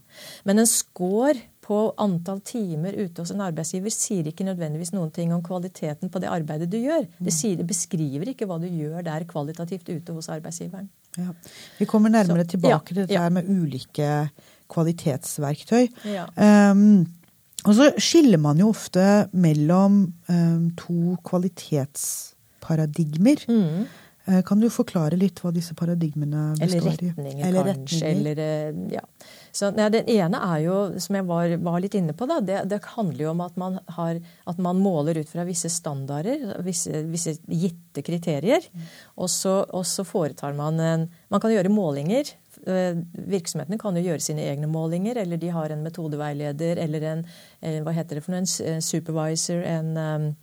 Men 0.47 0.63
en 0.63 0.71
score 0.71 1.35
på 1.71 1.81
antall 2.03 2.41
timer 2.47 2.97
ute 2.99 3.23
hos 3.23 3.31
en 3.35 3.43
arbeidsgiver 3.45 3.93
sier 3.95 4.27
ikke 4.27 4.47
nødvendigvis 4.47 4.93
noen 4.95 5.11
ting 5.15 5.35
om 5.35 5.43
kvaliteten 5.45 6.11
på 6.11 6.23
det 6.23 6.33
arbeidet 6.33 6.71
du 6.73 6.79
gjør. 6.81 7.05
Det, 7.19 7.35
sier, 7.35 7.57
det 7.61 7.69
beskriver 7.69 8.33
ikke 8.33 8.49
hva 8.51 8.57
du 8.63 8.67
gjør 8.67 9.05
der 9.07 9.29
kvalitativt 9.31 9.87
ute 9.91 10.17
hos 10.17 10.31
arbeidsgiveren. 10.33 10.89
Ja. 11.19 11.31
Vi 11.79 11.85
kommer 11.91 12.11
nærmere 12.11 12.45
så, 12.45 12.51
tilbake 12.55 12.95
til 12.95 13.03
dette 13.03 13.15
ja. 13.15 13.29
med 13.31 13.49
ulike 13.51 14.29
kvalitetsverktøy. 14.71 15.87
Ja. 16.11 16.25
Um, 16.71 17.07
og 17.67 17.75
så 17.77 17.91
skiller 18.01 18.39
man 18.41 18.57
jo 18.63 18.71
ofte 18.73 19.05
mellom 19.37 20.15
um, 20.31 20.71
to 20.79 21.17
kvalitetsparadigmer. 21.27 23.39
Mm. 23.51 23.85
Eh, 24.25 24.43
kan 24.43 24.61
du 24.61 24.69
forklare 24.71 25.17
litt 25.17 25.41
hva 25.41 25.51
disse 25.55 25.75
paradigmene 25.77 26.51
består 26.59 26.67
i? 26.69 26.77
Eller 26.77 26.91
retninger, 26.91 27.45
eller 27.49 27.69
kanskje. 27.71 28.01
Eller, 28.11 28.41
eh, 28.45 28.81
ja. 28.93 29.05
Så, 29.51 29.71
ja, 29.77 29.89
Den 29.89 30.09
ene 30.13 30.41
er 30.45 30.59
jo, 30.67 30.75
som 31.01 31.17
jeg 31.17 31.27
var, 31.27 31.55
var 31.65 31.81
litt 31.81 31.97
inne 31.97 32.13
på, 32.13 32.29
da, 32.29 32.39
det, 32.45 32.59
det, 32.71 32.83
handler 32.95 33.25
jo 33.25 33.31
om 33.33 33.41
at 33.41 33.57
man, 33.59 33.79
har, 33.97 34.21
at 34.47 34.61
man, 34.61 34.83
måler 34.85 35.19
ut 35.19 35.31
fra 35.31 35.47
visse 35.49 35.71
standarder, 35.73 36.61
visse, 36.67 37.03
visse 37.09 37.39
gitte 37.49 38.05
kriterier. 38.07 38.69
Og, 39.17 39.31
så, 39.33 39.63
og, 39.65 39.87
så, 39.89 40.05
foretar 40.05 40.55
man 40.59 40.81
en 40.81 41.09
Man 41.31 41.41
kan 41.41 41.53
gjøre 41.53 41.73
målinger. 41.73 42.29
Eh, 42.67 43.01
virksomhetene 43.31 43.79
kan 43.81 43.97
jo 43.97 44.05
gjøre 44.05 44.23
sine 44.23 44.45
egne 44.45 44.69
målinger, 44.69 45.17
eller 45.23 45.41
de 45.41 45.51
har 45.55 45.73
en 45.73 45.83
metodeveileder 45.87 46.77
eller 46.85 47.09
en 47.15 47.27
hva 47.87 47.95
heter 47.95 48.19
det 48.19 48.25
for 48.25 48.35
noe, 48.35 48.45
en 48.45 48.85
supervisor, 48.85 49.63
en 49.65 50.35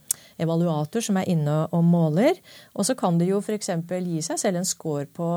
evaluator 0.41 1.03
som 1.03 1.17
er 1.19 1.29
inne 1.31 1.55
og 1.73 1.83
måler. 1.85 2.39
Og 2.77 2.87
så 2.87 2.95
kan 2.97 3.19
det 3.19 3.29
jo 3.29 3.39
f.eks. 3.41 3.69
gi 3.89 4.21
seg 4.25 4.41
selv 4.41 4.61
en 4.61 4.67
score 4.67 5.05
på 5.05 5.27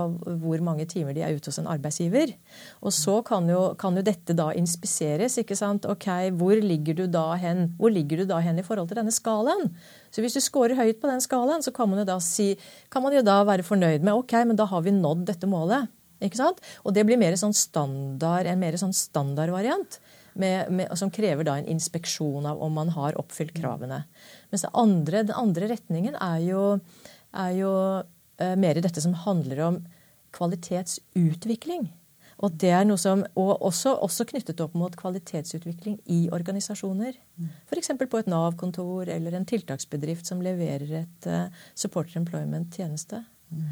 hvor 0.43 0.65
mange 0.65 0.87
timer 0.91 1.17
de 1.17 1.25
er 1.27 1.37
ute 1.37 1.53
hos 1.53 1.61
en 1.63 1.71
arbeidsgiver. 1.71 2.35
Og 2.85 2.95
så 2.97 3.21
kan 3.27 3.49
jo, 3.51 3.63
kan 3.81 3.97
jo 3.97 4.05
dette 4.07 4.37
da 4.37 4.51
inspiseres. 4.57 5.39
ikke 5.41 5.59
sant? 5.59 5.89
Ok, 5.89 6.09
hvor 6.39 6.57
ligger 6.57 7.03
du 7.03 7.07
da 7.07 7.33
hen? 7.41 7.71
Hvor 7.81 7.93
ligger 7.93 8.23
du 8.23 8.31
da 8.31 8.41
hen 8.45 8.61
i 8.61 8.67
forhold 8.67 8.91
til 8.91 9.01
denne 9.01 9.15
skalaen? 9.15 9.73
Så 10.11 10.25
hvis 10.25 10.37
du 10.37 10.43
scorer 10.43 10.79
høyt 10.79 11.01
på 11.01 11.11
den 11.11 11.23
skalaen, 11.23 11.63
så 11.65 11.73
kan 11.75 11.89
man 11.91 12.03
jo 12.03 12.09
da, 12.09 12.19
si, 12.25 12.53
kan 12.91 13.05
man 13.05 13.15
jo 13.15 13.25
da 13.27 13.41
være 13.47 13.67
fornøyd 13.67 14.05
med 14.05 14.25
ok, 14.25 14.37
men 14.49 14.59
da 14.59 14.69
har 14.71 14.85
vi 14.85 14.95
nådd 14.95 15.27
dette 15.31 15.49
målet. 15.51 15.91
Ikke 16.21 16.37
sant? 16.37 16.61
Og 16.85 16.93
det 16.95 17.07
blir 17.09 17.21
mer 17.21 17.37
sånn 17.41 17.57
standard, 17.57 18.49
en 18.49 18.61
mer 18.61 18.77
sånn 18.81 18.93
standardvariant. 18.97 20.01
Med, 20.41 20.73
med, 20.73 20.93
som 20.97 21.13
krever 21.13 21.45
da 21.45 21.59
en 21.59 21.69
inspeksjon 21.69 22.47
av 22.49 22.63
om 22.65 22.73
man 22.73 22.93
har 22.95 23.19
oppfylt 23.21 23.53
kravene. 23.59 24.05
Mens 24.53 24.65
andre, 24.73 25.25
den 25.29 25.37
andre 25.37 25.69
retningen 25.75 26.17
er 26.17 26.39
jo, 26.47 26.63
er 27.37 27.55
jo 27.59 27.73
eh, 28.41 28.55
mer 28.57 28.81
dette 28.81 29.03
som 29.05 29.17
handler 29.27 29.61
om 29.67 29.81
kvalitetsutvikling. 30.33 31.91
Og 32.41 32.55
det 32.57 32.71
er 32.73 32.87
noe 32.89 33.01
som, 33.01 33.23
og 33.37 33.51
også, 33.69 33.93
også 34.01 34.25
knyttet 34.31 34.61
opp 34.65 34.77
mot 34.79 34.95
kvalitetsutvikling 34.97 35.99
i 36.13 36.23
organisasjoner. 36.33 37.19
F.eks. 37.69 37.93
på 38.01 38.21
et 38.21 38.31
Nav-kontor 38.33 39.11
eller 39.13 39.37
en 39.37 39.45
tiltaksbedrift 39.49 40.29
som 40.29 40.41
leverer 40.45 40.95
et 41.03 41.29
uh, 41.29 41.67
supporter 41.77 42.17
employment-tjeneste. 42.23 43.21
Mm. 43.53 43.67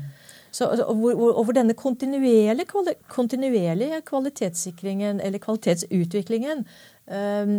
Så, 0.58 0.66
og, 0.66 0.94
hvor, 0.98 1.18
og, 1.28 1.42
hvor, 1.46 1.54
denne 1.54 1.76
kontinuerlige, 1.78 2.66
kontinuerlige 3.12 4.00
kvalitetssikringen 4.08 5.20
eller 5.22 5.38
kvalitetsutviklingen 5.42 6.64
øh, 7.06 7.52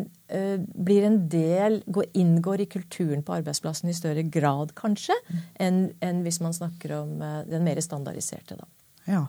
blir 0.86 1.06
en 1.08 1.20
del 1.32 1.80
går, 1.88 2.10
inngår 2.20 2.66
i 2.66 2.70
kulturen 2.74 3.24
på 3.24 3.38
arbeidsplassen 3.38 3.92
i 3.92 3.96
større 3.96 4.26
grad, 4.28 4.74
kanskje, 4.76 5.16
enn, 5.64 5.86
en 6.04 6.24
hvis 6.26 6.42
man 6.44 6.56
snakker 6.56 6.98
om 6.98 7.22
eh, 7.24 7.38
den 7.48 7.64
mer 7.64 7.80
standardiserte. 7.86 8.60
Da. 8.60 8.68
Ja. 9.08 9.24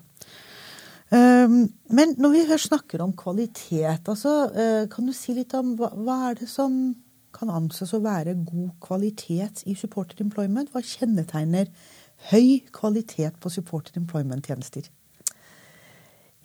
Um, 1.11 1.65
men 1.91 2.17
når 2.23 2.35
vi 2.35 2.59
snakker 2.67 3.03
om 3.03 3.15
kvalitet, 3.19 4.07
altså, 4.07 4.35
uh, 4.51 4.85
kan 4.91 5.07
du 5.07 5.15
si 5.15 5.35
litt 5.35 5.55
om 5.59 5.73
hva, 5.79 5.89
hva, 5.95 6.19
er 6.29 6.43
det 6.43 6.51
som 6.51 6.77
kan 7.35 7.51
anses 7.51 7.95
å 7.95 8.03
være 8.03 8.37
god 8.47 8.77
kvalitet 8.83 9.65
i 9.67 9.75
supported 9.79 10.23
employment? 10.23 10.71
Hva 10.71 10.83
kjennetegner 10.87 11.71
høy 12.29 12.61
kvalitet 12.77 13.41
på 13.41 13.53
supported 13.53 13.97
employment-tjenester? 14.01 14.91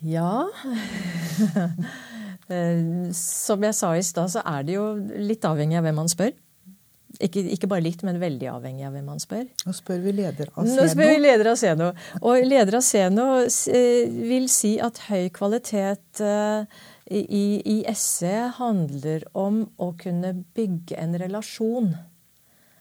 Ja 0.04 0.46
Eh, 2.46 3.10
som 3.16 3.64
jeg 3.66 3.74
sa 3.74 3.88
i 3.98 4.02
stad, 4.06 4.30
så 4.30 4.42
er 4.46 4.66
det 4.66 4.76
jo 4.76 4.90
litt 5.18 5.42
avhengig 5.48 5.80
av 5.80 5.86
hvem 5.86 5.96
man 5.98 6.10
spør. 6.10 6.30
Ikke, 7.22 7.40
ikke, 7.54 7.68
bare 7.70 7.82
litt, 7.82 8.02
men 8.04 8.20
veldig 8.20 8.48
avhengig 8.52 8.84
av 8.86 8.92
hvem 8.94 9.06
man 9.08 9.22
spør. 9.22 9.46
Nå 9.64 9.72
spør 9.74 10.02
vi 10.04 10.12
leder 10.18 10.50
av 10.52 10.66
Seno. 10.66 10.76
Nå 10.76 10.88
spør 10.92 11.10
vi 11.10 11.22
leder 11.22 11.48
av 11.50 11.56
Seno. 11.58 11.88
Og 12.20 12.44
leder 12.44 12.76
av 12.78 12.84
Seno 12.84 13.26
eh, 13.40 14.18
vil 14.30 14.50
si 14.52 14.74
at 14.84 15.00
høy 15.08 15.30
kvalitet 15.34 16.22
eh, 16.22 16.82
i, 17.08 17.46
i 17.62 17.78
SE 17.96 18.34
handler 18.58 19.24
om 19.38 19.62
å 19.80 19.92
kunne 19.98 20.34
bygge 20.54 20.98
en 21.00 21.16
relasjon. 21.24 21.94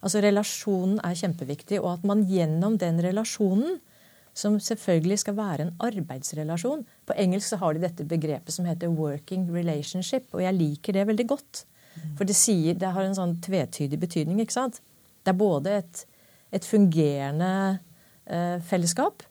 Altså 0.06 0.22
relasjonen 0.22 1.00
er 1.02 1.18
kjempeviktig, 1.18 1.80
og 1.82 1.96
at 1.96 2.04
man 2.06 2.24
gjennom 2.30 2.78
den 2.78 3.02
relasjonen 3.02 3.80
som 4.36 4.58
selvfølgelig 4.60 5.22
skal 5.24 5.38
være 5.38 5.64
en 5.64 5.76
arbeidsrelasjon. 5.82 6.84
På 7.08 7.16
engelsk 7.18 7.54
så 7.54 7.60
har 7.62 7.74
de 7.74 7.86
dette 7.86 8.06
begrepet 8.06 8.54
som 8.54 8.68
heter 8.68 8.92
'working 8.92 9.48
relationship', 9.50 10.28
og 10.34 10.44
jeg 10.44 10.54
liker 10.54 10.94
det 10.94 11.08
veldig 11.08 11.28
godt. 11.28 11.66
For 12.18 12.28
det, 12.28 12.36
sier, 12.36 12.76
det 12.76 12.92
har 12.92 13.08
en 13.08 13.16
sånn 13.16 13.38
tvetydig 13.42 14.00
betydning. 14.00 14.42
ikke 14.42 14.54
sant? 14.54 14.82
Det 15.24 15.32
er 15.32 15.40
både 15.40 15.78
et, 15.80 16.06
et 16.52 16.66
fungerende 16.66 17.80
eh, 18.28 18.60
fellesskap, 18.60 19.24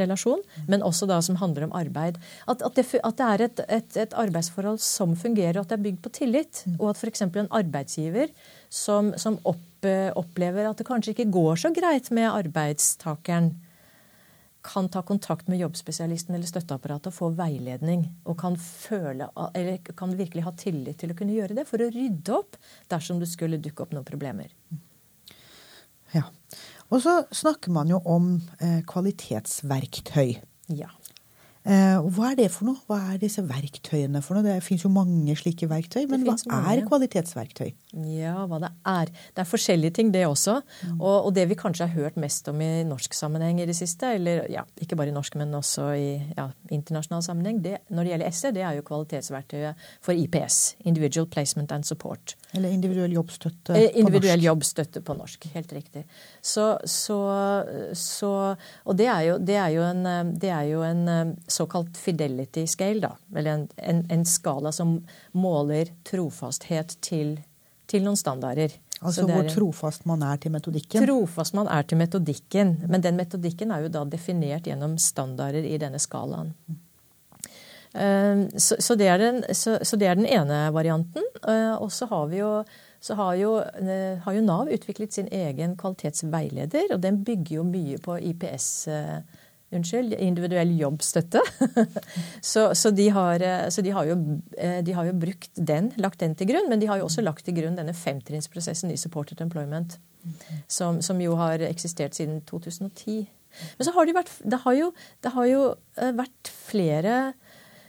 relasjon, 0.00 0.42
men 0.66 0.82
også 0.82 1.06
da 1.06 1.20
som 1.22 1.38
handler 1.40 1.68
om 1.68 1.74
arbeid. 1.78 2.18
At, 2.46 2.62
at, 2.62 2.78
det, 2.78 2.86
at 2.98 3.18
det, 3.18 3.26
er 3.26 3.44
et, 3.46 3.62
et, 3.78 3.98
et, 4.06 4.16
arbeidsforhold 4.18 4.80
som 4.82 5.14
fungerer, 5.18 5.58
og 5.58 5.66
at 5.66 5.74
det 5.74 5.78
er 5.78 5.86
bygd 5.86 6.00
på 6.02 6.14
tillit. 6.20 6.64
Og 6.78 6.90
at 6.90 7.00
f.eks. 7.00 7.22
en 7.28 7.52
arbeidsgiver 7.54 8.32
som, 8.68 9.12
som 9.20 9.38
opp, 9.46 9.86
opplever 10.18 10.66
at 10.66 10.80
det 10.80 10.88
kanskje 10.88 11.14
ikke 11.14 11.30
går 11.34 11.62
så 11.62 11.70
greit 11.74 12.10
med 12.14 12.30
arbeidstakeren, 12.32 13.54
kan 14.66 14.88
ta 14.90 14.98
kontakt 15.06 15.46
med 15.46 15.60
jobbspesialisten 15.60 16.34
eller 16.34 16.48
støtteapparatet 16.50 17.12
og 17.12 17.14
få 17.14 17.28
veiledning. 17.38 18.02
Og 18.26 18.34
kan, 18.40 18.56
føle, 18.58 19.28
eller 19.54 19.78
kan 19.94 20.16
virkelig 20.18 20.42
ha 20.42 20.52
tillit 20.58 20.98
til 20.98 21.14
å 21.14 21.18
kunne 21.18 21.36
gjøre 21.36 21.60
det 21.60 21.68
for 21.68 21.82
å 21.82 21.90
rydde 21.94 22.34
opp 22.34 22.58
dersom 22.90 23.22
det 23.22 23.30
skulle 23.30 23.62
dukke 23.62 23.86
opp 23.86 23.94
noen 23.94 24.08
problemer. 24.08 24.50
Ja. 26.14 26.26
Og 26.90 27.02
så 27.02 27.16
snakker 27.34 27.74
man 27.74 27.90
jo 27.90 28.00
om 28.06 28.36
eh, 28.60 28.82
kvalitetsverktøy. 28.86 30.36
Ja. 30.68 30.90
Eh, 31.66 31.98
hva 32.14 32.28
er 32.30 32.36
det 32.38 32.46
for 32.54 32.68
noe? 32.68 32.78
Hva 32.86 32.98
er 33.10 33.18
disse 33.18 33.42
verktøyene 33.42 34.20
for 34.22 34.38
noe? 34.38 34.46
Det 34.46 34.60
fins 34.62 34.84
jo 34.84 34.90
mange 34.92 35.34
slike 35.38 35.66
verktøy, 35.66 36.04
men 36.06 36.22
hva 36.22 36.36
er 36.70 36.82
kvalitetsverktøy? 36.86 37.72
Ja, 38.06 38.44
hva 38.46 38.60
det 38.62 38.70
er. 38.86 39.10
Det 39.34 39.42
er 39.42 39.48
forskjellige 39.50 39.96
ting, 39.98 40.12
det 40.14 40.22
også. 40.28 40.60
Mm. 40.62 41.00
Og, 41.00 41.16
og, 41.16 41.32
det 41.34 41.48
vi 41.50 41.58
kanskje 41.58 41.88
har 41.88 42.04
hørt 42.04 42.20
mest 42.22 42.46
om 42.52 42.62
i 42.62 42.84
norsk 42.86 43.16
sammenheng 43.18 43.58
i 43.62 43.66
det 43.66 43.74
siste, 43.78 44.12
eller 44.14 44.44
ja, 44.52 44.62
ikke 44.78 44.98
bare 44.98 45.10
i 45.10 45.16
norsk, 45.16 45.34
men 45.40 45.56
også 45.58 45.88
i 45.98 46.10
ja, 46.36 46.46
internasjonal 46.70 47.24
sammenheng, 47.26 47.58
det, 47.64 47.80
når 47.90 48.06
det 48.06 48.14
gjelder 48.14 48.38
SE, 48.38 48.54
det 48.54 48.62
er 48.62 48.78
jo 48.78 48.86
kvalitetsverktøyet 48.86 49.88
for 50.06 50.14
IPS. 50.14 50.60
Individual 50.86 51.26
Placement 51.26 51.74
and 51.74 51.88
Support. 51.88 52.36
Eller 52.54 52.70
individuell 52.76 53.18
jobbstøtte 53.18 53.74
eh, 53.74 53.90
på 53.90 54.04
individuell 54.04 54.38
norsk. 54.38 54.46
jobbstøtte 54.52 55.02
på 55.02 55.18
norsk. 55.18 55.50
Helt 55.56 55.74
riktig. 55.74 56.06
Så, 56.38 56.76
så, 56.86 57.18
så 57.98 58.32
Og 58.84 58.96
det 58.96 59.10
er 59.10 59.26
jo, 59.32 59.36
det 59.42 59.58
er 59.58 59.74
jo 59.74 59.82
en, 59.90 60.32
det 60.38 60.54
er 60.54 60.70
jo 60.70 60.86
en 60.86 61.04
såkalt 61.56 61.96
fidelity 61.96 62.66
scale, 62.70 63.00
da. 63.02 63.12
Eller 63.36 63.58
en, 63.58 63.68
en, 63.76 64.02
en 64.12 64.24
skala 64.28 64.72
som 64.72 64.98
måler 65.36 65.92
trofasthet 66.06 66.98
til, 67.04 67.36
til 67.90 68.04
noen 68.06 68.18
standarder. 68.20 68.74
Altså 69.00 69.26
hvor 69.28 69.44
trofast 69.52 70.06
man 70.08 70.24
er 70.24 70.40
til 70.40 70.54
metodikken? 70.54 71.04
Trofast 71.04 71.56
man 71.56 71.68
er 71.68 71.84
til 71.88 72.00
metodikken. 72.00 72.76
Men 72.88 73.04
den 73.04 73.18
metodikken 73.18 73.74
er 73.74 73.84
jo 73.84 73.92
da 73.92 74.06
definert 74.08 74.68
gjennom 74.68 74.96
standarder 75.00 75.66
i 75.68 75.76
denne 75.80 76.00
skalaen. 76.00 76.54
Så, 77.96 78.76
så, 78.78 78.94
det 78.98 79.08
den, 79.20 79.38
så, 79.56 79.78
så, 79.80 79.96
det 79.96 80.08
er 80.08 80.18
den, 80.18 80.26
ene 80.28 80.66
varianten. 80.72 81.24
Og 81.80 81.88
så 81.92 82.08
har 82.10 82.26
vi 82.32 82.42
jo 82.42 82.50
så 83.06 83.14
har 83.14 83.34
jo, 83.38 83.50
eh, 83.60 84.18
har 84.18 84.34
jo, 84.34 84.42
Nav 84.42 84.70
utviklet 84.72 85.12
sin 85.12 85.28
egen 85.30 85.76
kvalitetsveileder, 85.78 86.94
og 86.94 87.02
den 87.04 87.20
bygger 87.24 87.60
jo 87.60 87.66
mye 87.68 88.00
på 88.02 88.16
IPS. 88.32 88.88
Unnskyld, 89.76 90.16
individuell 90.22 90.72
jobbstøtte. 90.78 91.42
så, 92.52 92.68
så, 92.74 92.92
de 92.94 93.08
har, 93.14 93.42
eh, 93.44 93.68
så 93.72 93.84
de, 93.84 93.92
har 93.94 94.08
jo, 94.08 94.16
de, 94.56 94.96
har, 94.96 95.08
jo, 95.08 95.14
brukt 95.20 95.50
den, 95.56 95.92
lagt 96.00 96.22
den 96.24 96.36
til 96.38 96.50
grunn. 96.50 96.70
Men 96.72 96.82
de 96.82 96.90
har 96.90 97.00
jo 97.00 97.08
også 97.08 97.24
lagt 97.24 97.46
til 97.46 97.56
grunn 97.58 97.78
denne 97.78 97.94
femtrinnsprosessen 97.96 98.92
i 98.94 99.00
supported 99.00 99.42
employment. 99.44 99.98
Som, 100.66 100.98
som, 101.06 101.20
jo 101.22 101.36
har 101.38 101.62
eksistert 101.62 102.16
siden 102.18 102.40
2010. 102.48 103.26
Men 103.78 103.86
så 103.86 103.92
har 103.94 104.08
det, 104.08 104.16
vært, 104.16 104.32
det 104.42 104.58
har 104.64 104.74
jo, 104.74 104.88
det 105.22 105.32
har 105.36 105.50
jo 105.52 105.66
vært 106.18 106.50
flere 106.50 107.18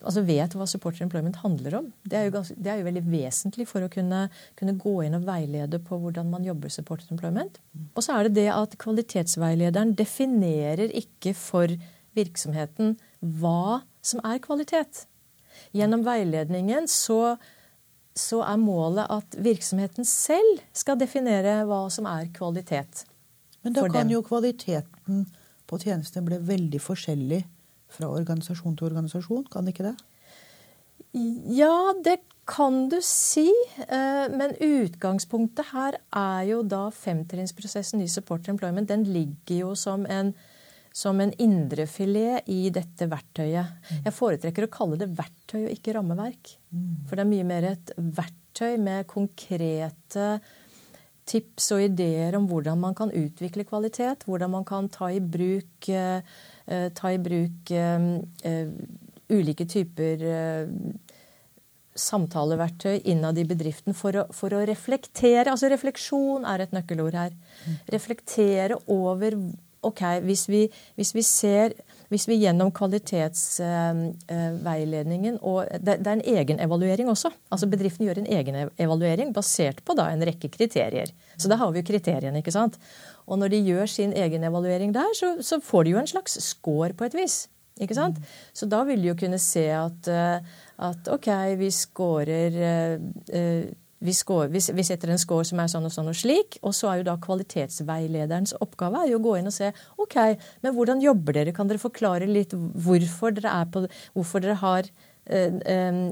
altså 0.00 0.22
vet 0.24 0.54
hva 0.56 0.66
supporter 0.68 1.04
employment 1.04 1.36
handler 1.42 1.76
om. 1.82 1.88
Det 2.08 2.18
er 2.18 2.26
jo, 2.26 2.34
ganske, 2.36 2.56
det 2.56 2.72
er 2.72 2.80
jo 2.80 2.86
veldig 2.88 3.02
vesentlig 3.12 3.66
for 3.68 3.84
å 3.84 3.90
kunne, 3.92 4.24
kunne, 4.58 4.76
gå 4.80 4.94
inn 5.06 5.18
og 5.18 5.26
veilede 5.28 5.80
på 5.84 5.98
hvordan 6.00 6.30
man 6.32 6.46
jobber 6.46 6.72
supporter 6.72 7.12
employment. 7.12 7.60
Og 7.92 8.04
så 8.04 8.16
er 8.16 8.28
det 8.28 8.36
det 8.40 8.48
at 8.54 8.76
kvalitetsveilederen 8.82 9.94
definerer 9.98 10.94
ikke 11.02 11.34
for 11.38 11.74
virksomheten 12.16 12.96
hva 13.42 13.82
som 14.04 14.22
er 14.26 14.40
kvalitet. 14.44 15.04
Gjennom 15.76 16.02
veiledningen 16.06 16.88
så, 16.90 17.36
så 18.16 18.42
er 18.46 18.60
målet 18.60 19.12
at 19.12 19.38
virksomheten 19.44 20.08
selv 20.08 20.64
skal 20.76 20.98
definere 21.00 21.62
hva 21.68 21.84
som 21.92 22.08
er 22.10 22.32
kvalitet. 22.34 23.04
Men 23.62 23.76
da 23.76 23.86
kan 23.86 24.02
dem. 24.02 24.16
jo 24.16 24.24
kvaliteten 24.26 25.26
på 25.70 25.78
tjenesten 25.80 26.24
bli 26.26 26.40
veldig 26.42 26.80
forskjellig 26.82 27.44
fra 27.92 28.10
organisasjon 28.10 28.76
til 28.78 28.90
organisasjon, 28.90 29.46
kan 29.52 29.66
det 29.66 29.76
ikke 29.76 29.90
det? 29.90 29.96
Ja, 31.52 31.92
det 32.04 32.20
kan 32.48 32.88
du 32.90 32.98
si. 33.04 33.48
Eh, 33.86 34.24
men 34.32 34.56
utgangspunktet 34.56 35.72
her 35.72 35.98
er 36.08 36.46
jo 36.48 36.62
da 36.66 36.86
femtrinnsprosessen 36.94 38.02
i 38.02 38.08
Support 38.10 38.48
Employment. 38.52 38.88
Den 38.88 39.04
ligger 39.08 39.58
jo 39.58 39.74
som 39.78 40.06
en, 40.10 40.32
som 40.92 41.20
en 41.22 41.34
indrefilet 41.42 42.48
i 42.50 42.64
dette 42.74 43.08
verktøyet. 43.10 43.76
Mm. 43.90 44.02
Jeg 44.08 44.16
foretrekker 44.16 44.66
å 44.66 44.72
kalle 44.72 44.98
det 45.00 45.12
verktøy 45.18 45.62
og 45.66 45.70
ikke 45.74 45.96
rammeverk. 45.98 46.56
Mm. 46.72 46.90
For 47.06 47.16
det 47.16 47.26
er 47.26 47.32
mye 47.34 47.48
mer 47.52 47.70
et 47.74 47.94
verktøy 47.96 48.76
med 48.80 49.08
konkrete 49.10 50.34
tips 51.28 51.68
og 51.76 51.84
ideer 51.84 52.34
om 52.34 52.48
hvordan 52.50 52.80
man 52.82 52.96
kan 52.98 53.12
utvikle 53.14 53.64
kvalitet, 53.68 54.24
hvordan 54.26 54.50
man 54.56 54.64
kan 54.66 54.88
ta 54.90 55.12
i 55.12 55.22
bruk 55.22 55.92
Eh, 55.92 56.20
ta 56.94 57.12
i 57.12 57.20
bruk 57.22 57.72
eh, 57.74 58.04
eh, 58.48 58.68
ulike 59.32 59.66
typer 59.66 60.22
samtaleverktøy 61.92 63.02
innad 63.12 63.36
i 63.40 63.44
bedriften 63.48 63.96
for 63.96 64.16
å, 64.16 64.24
for 64.32 64.54
å, 64.56 64.62
reflektere. 64.68 65.50
Altså 65.50 65.68
refleksjon 65.72 66.46
er 66.48 66.64
et 66.64 66.72
nøkkelord 66.72 67.18
her. 67.18 67.36
Reflektere 67.92 68.80
over 68.90 69.36
Ok, 69.82 69.98
hvis 70.22 70.44
vi, 70.46 70.60
hvis 70.94 71.10
vi 71.10 71.22
ser 71.26 71.72
hvis 72.12 72.28
vi 72.28 72.36
gjennom 72.42 72.68
kvalitetsveiledningen 72.76 75.38
og 75.40 75.64
det, 75.80 76.04
er 76.04 76.12
en 76.12 76.28
egen 76.34 76.58
evaluering 76.60 77.08
også. 77.08 77.30
Altså 77.52 77.66
Bedriften 77.72 78.06
gjør 78.06 78.18
en 78.20 78.32
egen 78.36 78.56
evaluering 78.76 79.28
basert 79.34 79.78
på 79.86 79.92
da 79.98 80.04
en 80.12 80.26
rekke 80.28 80.48
kriterier. 80.52 81.08
Så 81.40 81.46
da 81.48 81.56
har 81.60 81.68
vi 81.72 81.78
jo 81.80 81.88
kriteriene, 81.88 82.38
ikke 82.42 82.54
sant. 82.54 82.74
Og 83.24 83.34
når 83.40 83.48
de 83.54 83.66
gjør 83.70 83.86
sin 83.88 84.12
egen 84.18 84.42
evaluering 84.44 84.90
der, 84.94 85.10
så, 85.16 85.28
så 85.40 85.60
får 85.64 85.82
de 85.84 85.90
jo 85.94 86.00
en 86.02 86.10
slags 86.10 86.32
score 86.44 86.92
på 86.98 87.04
et 87.08 87.16
vis. 87.16 87.36
Ikke 87.80 87.96
sant? 87.96 88.16
Så 88.52 88.66
da 88.68 88.84
vil 88.84 89.00
de 89.00 89.08
jo 89.08 89.16
kunne 89.18 89.38
se 89.40 89.72
at, 89.72 90.08
eh, 90.12 90.38
at 90.84 91.08
OK, 91.08 91.28
vi 91.58 91.70
scorer 91.72 92.52
vi, 94.02 94.14
score, 94.14 94.48
vi, 94.52 94.60
vi, 94.74 94.84
setter 94.86 95.12
en 95.12 95.20
score 95.20 95.46
som 95.46 95.60
er 95.62 95.70
sånn 95.70 95.86
og 95.86 95.94
sånn 95.94 96.10
og 96.10 96.18
slik. 96.18 96.58
Og 96.66 96.74
så 96.76 96.90
er 96.90 97.00
jo 97.00 97.08
da 97.10 97.16
kvalitetsveilederens 97.22 98.56
oppgave 98.62 99.04
er 99.04 99.12
jo 99.12 99.20
å 99.20 99.24
gå 99.24 99.36
inn 99.38 99.50
og 99.50 99.54
se 99.54 99.70
OK, 100.02 100.18
men 100.64 100.76
hvordan 100.76 101.02
jobber 101.04 101.38
dere? 101.38 101.54
Kan 101.56 101.70
dere 101.70 101.82
forklare 101.82 102.28
litt 102.30 102.54
hvorfor 102.56 103.34
dere, 103.36 103.54
er 103.62 103.72
på, 103.72 103.84
hvorfor 104.16 104.44
dere 104.44 104.58
har 104.62 104.88
eh, 105.24 105.58
eh, 105.74 106.02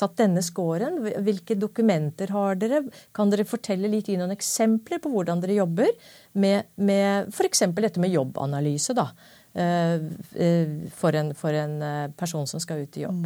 satt 0.00 0.16
denne 0.20 0.44
scoren? 0.44 1.00
Hvilke 1.24 1.56
dokumenter 1.58 2.32
har 2.36 2.60
dere? 2.60 2.84
Kan 3.16 3.32
dere 3.32 3.48
fortelle 3.48 3.90
litt, 3.90 4.10
gi 4.10 4.18
noen 4.20 4.36
eksempler 4.36 5.02
på 5.02 5.12
hvordan 5.14 5.42
dere 5.44 5.60
jobber 5.62 5.92
med, 6.40 6.72
med 6.76 7.32
f.eks. 7.32 7.66
dette 7.80 8.02
med 8.02 8.12
jobbanalyse, 8.14 8.96
da. 8.98 9.10
Eh, 9.50 10.90
for 10.94 11.16
en, 11.18 11.32
for 11.34 11.56
en, 11.56 11.80
person 12.20 12.46
som 12.46 12.62
skal 12.62 12.84
ut 12.84 13.00
i 13.00 13.08
jobb. 13.08 13.24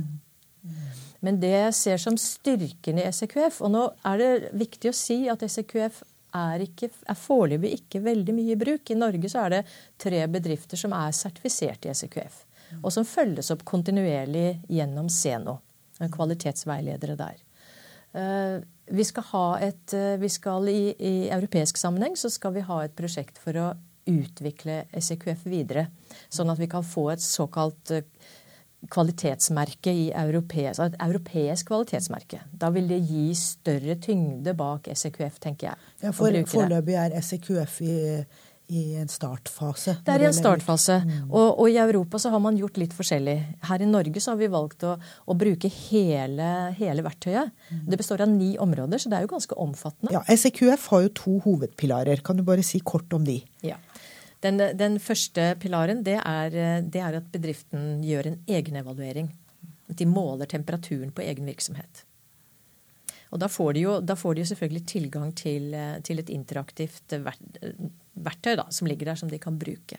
Men 1.24 1.38
det 1.40 1.52
jeg 1.54 1.76
ser 1.78 2.02
som 2.02 2.16
styrken 2.20 2.98
i 3.00 3.06
SEQF 3.08 3.62
Og 3.64 3.70
nå 3.72 3.84
er 4.04 4.20
det 4.20 4.50
viktig 4.60 4.90
å 4.90 4.96
si 4.96 5.22
at 5.32 5.44
SEQF 5.46 6.02
er, 6.34 6.64
ikke, 6.66 6.90
er 6.90 7.18
foreløpig 7.18 7.70
ikke 7.78 8.02
veldig 8.02 8.34
mye 8.34 8.56
i 8.56 8.58
bruk. 8.58 8.90
I 8.90 8.98
Norge 8.98 9.30
så 9.30 9.44
er 9.44 9.52
det 9.54 9.60
tre 10.02 10.24
bedrifter 10.26 10.80
som 10.80 10.92
er 10.96 11.14
sertifisert 11.14 11.86
i 11.86 11.94
SEQF. 11.94 12.40
Og 12.80 12.90
som 12.90 13.06
følges 13.06 13.52
opp 13.54 13.62
kontinuerlig 13.68 14.58
gjennom 14.66 15.06
Seno 15.12 15.60
kvalitetsveiledere 16.10 17.14
der. 17.14 17.42
Eh, 18.14 18.60
vi 18.86 19.04
skal, 19.04 19.26
ha 19.30 19.58
et, 19.62 19.94
eh, 19.94 20.16
vi 20.20 20.28
skal 20.28 20.68
i, 20.68 20.94
i, 20.98 21.14
europeisk 21.30 21.78
sammenheng 21.80 22.16
så 22.18 22.30
skal 22.30 22.54
vi 22.54 22.66
ha 22.66 22.82
et 22.84 22.96
prosjekt 22.96 23.38
for 23.42 23.58
å 23.58 23.68
utvikle 24.10 24.84
SEQF 24.92 25.46
videre. 25.48 25.88
Sånn 26.28 26.52
at 26.52 26.60
vi 26.60 26.68
kan 26.70 26.84
få 26.84 27.08
et 27.14 27.24
såkalt 27.24 27.94
eh, 27.94 28.04
kvalitetsmerke 28.92 29.92
i 29.92 30.08
europeisk, 30.14 30.80
et 30.84 30.96
europeisk 31.02 31.68
kvalitetsmerke. 31.70 32.40
Da 32.60 32.70
vil 32.74 32.88
det 32.90 33.02
gi 33.08 33.28
større 33.38 33.98
tyngde 34.02 34.56
bak 34.58 34.88
SEQF, 34.92 35.38
tenker 35.42 35.72
jeg. 35.72 35.92
Ja, 36.02 36.10
for 36.14 36.42
Foreløpig 36.54 36.98
er 37.00 37.14
SEQF 37.24 37.80
i, 37.84 37.96
i 38.72 38.82
en 39.00 39.10
startfase. 39.12 39.98
Det 40.04 40.14
er 40.14 40.24
i 40.24 40.28
en 40.28 40.36
startfase. 40.36 41.00
Mm. 41.04 41.30
Og, 41.30 41.48
og, 41.48 41.66
i 41.70 41.78
Europa 41.80 42.20
så 42.22 42.32
har 42.32 42.42
man 42.44 42.56
gjort 42.58 42.78
litt 42.80 42.94
forskjellig. 42.96 43.36
Her 43.68 43.84
i 43.84 43.88
Norge 43.88 44.22
så 44.24 44.32
har 44.32 44.40
vi 44.40 44.50
valgt 44.52 44.86
å, 44.88 44.94
å 45.00 45.36
bruke 45.38 45.68
hele, 45.68 46.50
hele 46.78 47.04
verktøyet. 47.04 47.52
Mm. 47.70 47.84
Det 47.92 48.00
består 48.00 48.24
av 48.24 48.32
ni 48.32 48.54
områder, 48.60 49.00
så 49.00 49.12
det 49.12 49.18
er 49.18 49.26
jo 49.26 49.34
ganske 49.34 49.58
omfattende. 49.66 50.14
Ja, 50.16 50.24
SEQF 50.28 50.88
har 50.92 51.06
jo 51.06 51.14
to 51.20 51.38
hovedpilarer. 51.44 52.24
Kan 52.24 52.40
du 52.40 52.46
bare 52.46 52.64
si 52.66 52.80
kort 52.84 53.12
om 53.16 53.26
de? 53.26 53.40
Ja. 53.64 53.80
Den, 54.44 54.60
den 54.76 54.98
første 55.00 55.54
pilaren 55.60 56.02
det 56.04 56.18
er, 56.20 56.56
det 56.84 57.00
er 57.00 57.16
at 57.16 57.30
bedriften 57.32 58.02
gjør 58.04 58.28
en 58.28 58.40
egenevaluering. 58.46 59.30
At 59.88 59.96
de 60.00 60.08
måler 60.08 60.48
temperaturen 60.48 61.12
på 61.12 61.24
egen 61.24 61.48
virksomhet. 61.48 62.04
Og 63.34 63.40
da 63.42 63.48
får 63.50 63.74
de 63.74 63.82
jo, 63.82 63.94
får 64.16 64.34
de 64.36 64.44
jo 64.44 64.48
selvfølgelig 64.52 64.86
tilgang 64.86 65.30
til, 65.34 65.72
til 66.06 66.20
et 66.22 66.30
interaktivt 66.30 67.16
verktøy 68.14 68.54
da, 68.60 68.68
som 68.70 68.86
ligger 68.86 69.10
der 69.10 69.18
som 69.18 69.32
de 69.32 69.40
kan 69.42 69.58
bruke. 69.58 69.98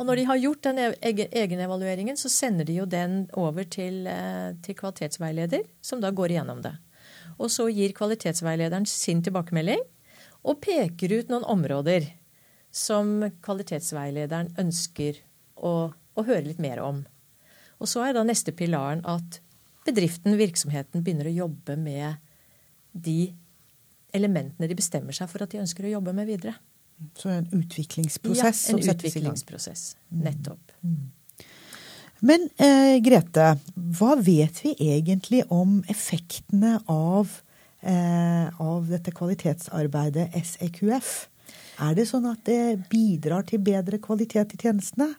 Og 0.00 0.06
når 0.08 0.18
de 0.18 0.24
har 0.26 0.40
gjort 0.40 0.64
den 0.66 0.80
egenevalueringen, 1.12 2.16
så 2.16 2.30
sender 2.32 2.66
de 2.66 2.78
jo 2.80 2.86
den 2.88 3.26
over 3.38 3.68
til, 3.68 4.08
til, 4.64 4.78
kvalitetsveileder, 4.78 5.68
som 5.84 6.00
da 6.02 6.10
går 6.10 6.34
igjennom 6.34 6.62
det. 6.64 6.74
Og 7.38 7.52
så 7.52 7.68
gir 7.72 7.94
kvalitetsveilederen 7.96 8.86
sin 8.88 9.22
tilbakemelding 9.22 9.84
og 10.42 10.58
peker 10.64 11.14
ut 11.20 11.30
noen 11.30 11.46
områder 11.46 12.08
som 12.72 13.20
kvalitetsveilederen 13.44 14.54
ønsker 14.60 15.20
å, 15.60 15.92
å 15.92 16.24
høre 16.24 16.46
litt 16.48 16.62
mer 16.62 16.80
om. 16.82 17.02
Og 17.82 17.90
så 17.90 18.06
er 18.06 18.16
da 18.16 18.24
neste 18.24 18.54
pilaren 18.56 19.02
at 19.08 19.40
bedriften, 19.86 20.36
virksomheten, 20.38 21.02
begynner 21.04 21.28
å 21.28 21.38
jobbe 21.44 21.76
med 21.76 22.20
de 22.92 23.32
elementene 24.14 24.68
de 24.68 24.76
bestemmer 24.78 25.16
seg 25.16 25.30
for 25.30 25.44
at 25.44 25.52
de 25.52 25.60
ønsker 25.62 25.88
å 25.88 25.96
jobbe 25.96 26.14
med 26.16 26.28
videre. 26.28 26.54
Så 27.18 27.32
en 27.32 27.48
utviklingsprosess? 27.56 28.68
Ja, 28.70 28.76
en 28.76 28.92
utviklingsprosess. 28.92 29.84
Mm. 30.12 30.22
Nettopp. 30.28 30.76
Mm. 30.84 31.10
Men 32.22 32.46
eh, 32.62 33.00
Grete, 33.02 33.56
hva 33.98 34.14
vet 34.22 34.60
vi 34.62 34.76
egentlig 34.92 35.42
om 35.50 35.80
effektene 35.90 36.76
av, 36.92 37.32
eh, 37.82 38.60
av 38.62 38.86
dette 38.92 39.10
kvalitetsarbeidet 39.16 40.28
SEQF? 40.38 41.10
Er 41.80 41.96
det 41.96 42.08
sånn 42.10 42.28
at 42.28 42.44
det 42.44 42.88
bidrar 42.92 43.46
til 43.48 43.62
bedre 43.64 44.00
kvalitet 44.02 44.54
i 44.56 44.60
tjenestene? 44.60 45.12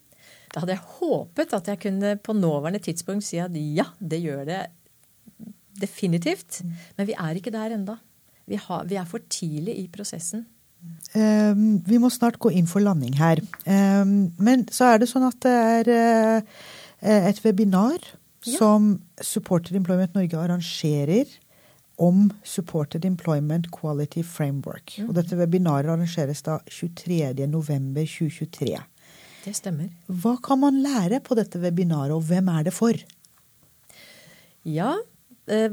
Da 0.54 0.62
hadde 0.62 0.76
jeg 0.76 0.86
håpet 1.00 1.54
at 1.58 1.70
jeg 1.72 1.82
kunne 1.82 2.16
på 2.22 2.36
nåværende 2.38 2.84
tidspunkt 2.86 3.26
si 3.26 3.40
at 3.42 3.56
ja, 3.58 3.88
det 3.98 4.22
gjør 4.22 4.44
det 4.50 4.62
definitivt. 5.82 6.62
Mm. 6.62 6.74
Men 6.98 7.10
vi 7.10 7.16
er 7.18 7.40
ikke 7.40 7.54
der 7.54 7.74
enda. 7.74 7.98
Vi, 8.46 8.60
har, 8.60 8.84
vi 8.86 9.00
er 9.00 9.08
for 9.10 9.24
tidlig 9.32 9.80
i 9.82 9.88
prosessen. 9.92 10.46
Um, 11.16 11.80
vi 11.88 11.98
må 12.02 12.10
snart 12.12 12.38
gå 12.44 12.52
inn 12.54 12.68
for 12.70 12.84
landing 12.84 13.16
her. 13.18 13.40
Um, 13.66 14.34
men 14.38 14.68
så 14.74 14.94
er 14.94 15.02
det 15.02 15.10
sånn 15.10 15.26
at 15.30 15.40
det 15.46 15.54
er 15.54 15.92
uh, 16.44 17.22
et 17.32 17.40
webinar 17.46 17.98
ja. 18.04 18.58
som 18.58 18.98
Supporter 19.24 19.78
Employment 19.80 20.14
Norge 20.18 20.40
arrangerer 20.40 21.32
om 22.04 22.28
Supported 22.44 23.06
Employment 23.08 23.72
Quality 23.72 24.20
Framework. 24.28 24.98
Mm. 25.00 25.08
Og 25.10 25.16
dette 25.18 25.38
webinaret 25.40 25.90
arrangeres 25.92 26.42
da 26.46 26.60
23.11.2023. 26.68 28.82
Det 29.44 29.56
stemmer. 29.56 29.90
Hva 30.08 30.38
kan 30.44 30.60
man 30.62 30.82
lære 30.84 31.20
på 31.24 31.36
dette 31.40 31.60
webinaret, 31.64 32.14
og 32.16 32.22
hvem 32.28 32.48
er 32.54 32.64
det 32.68 32.74
for? 32.76 32.94
Ja, 34.68 34.92
uh, 35.52 35.72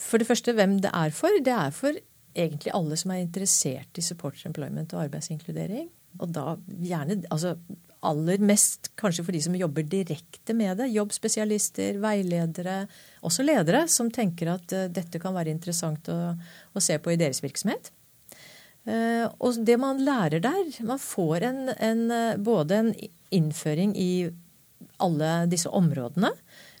for 0.00 0.16
det 0.18 0.28
første 0.28 0.52
hvem 0.56 0.80
det 0.82 0.90
er 0.92 1.10
for. 1.14 1.28
Det 1.44 1.54
er 1.54 1.70
for 1.76 1.92
egentlig 2.32 2.72
alle 2.74 2.96
som 2.96 3.10
er 3.12 3.24
interessert 3.24 3.98
i 4.00 4.04
supporter 4.04 4.46
employment 4.48 4.94
og 4.96 5.04
arbeidsinkludering. 5.04 5.88
Og 6.20 6.34
da 6.34 6.56
gjerne 6.84 7.22
altså 7.30 7.56
aller 8.02 8.42
mest 8.42 8.90
kanskje 8.98 9.24
for 9.24 9.34
de 9.34 9.40
som 9.44 9.56
jobber 9.56 9.86
direkte 9.86 10.54
med 10.56 10.76
det. 10.80 10.90
Jobbspesialister, 10.94 12.00
veiledere, 12.02 12.82
også 13.22 13.46
ledere, 13.46 13.86
som 13.90 14.10
tenker 14.12 14.54
at 14.56 14.74
uh, 14.74 14.88
dette 14.90 15.20
kan 15.22 15.36
være 15.36 15.54
interessant 15.54 16.10
å, 16.10 16.18
å, 16.72 16.82
se 16.82 16.98
på 16.98 17.14
i 17.14 17.18
deres 17.20 17.42
virksomhet. 17.44 17.92
Uh, 18.82 19.30
og 19.38 19.62
det 19.62 19.76
man 19.78 20.00
lærer 20.02 20.40
der 20.42 20.72
Man 20.82 20.98
får 20.98 21.44
en, 21.46 21.60
en, 21.70 22.00
uh, 22.10 22.34
både 22.34 22.80
en 22.80 22.92
innføring 23.30 23.94
i 23.94 24.26
alle 25.02 25.30
disse 25.50 25.70
områdene 25.70 26.32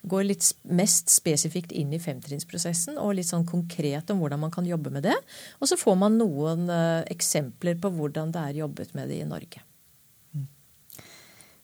går 0.02 0.26
litt 0.26 0.48
mest 0.66 1.12
spesifikt 1.14 1.70
inn 1.78 1.94
i 1.94 2.02
femtrinnsprosessen 2.02 2.98
og 2.98 3.14
litt 3.18 3.30
sånn 3.30 3.46
konkret 3.46 4.10
om 4.10 4.18
hvordan 4.18 4.42
man 4.42 4.54
kan 4.54 4.66
jobbe 4.66 4.90
med 4.94 5.06
det. 5.06 5.14
Og 5.62 5.70
så 5.70 5.78
får 5.78 5.98
man 6.02 6.18
noen 6.18 6.66
eksempler 7.10 7.78
på 7.82 7.94
hvordan 7.94 8.34
det 8.34 8.48
er 8.48 8.64
jobbet 8.64 8.96
med 8.98 9.10
det 9.10 9.20
i 9.22 9.28
Norge. 9.30 9.62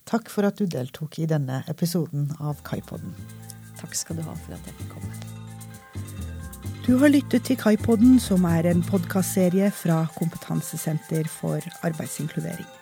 Takk 0.09 0.31
for 0.33 0.49
at 0.49 0.57
du 0.57 0.65
deltok 0.65 1.19
i 1.21 1.27
denne 1.29 1.61
episoden 1.69 2.31
av 2.41 2.63
Kaipodden. 2.65 3.13
Takk 3.77 3.93
skal 3.99 4.17
du 4.17 4.25
ha 4.25 4.33
for 4.41 4.57
at 4.57 4.71
jeg 4.71 4.79
fikk 4.79 4.95
komme. 4.95 5.13
Du 6.87 6.95
har 7.03 7.13
lyttet 7.13 7.45
til 7.45 7.59
Kaipodden, 7.61 8.17
som 8.17 8.47
er 8.49 8.71
en 8.71 8.81
podkastserie 8.81 9.69
fra 9.77 10.07
Kompetansesenter 10.17 11.29
for 11.29 11.61
arbeidsinkludering. 11.85 12.78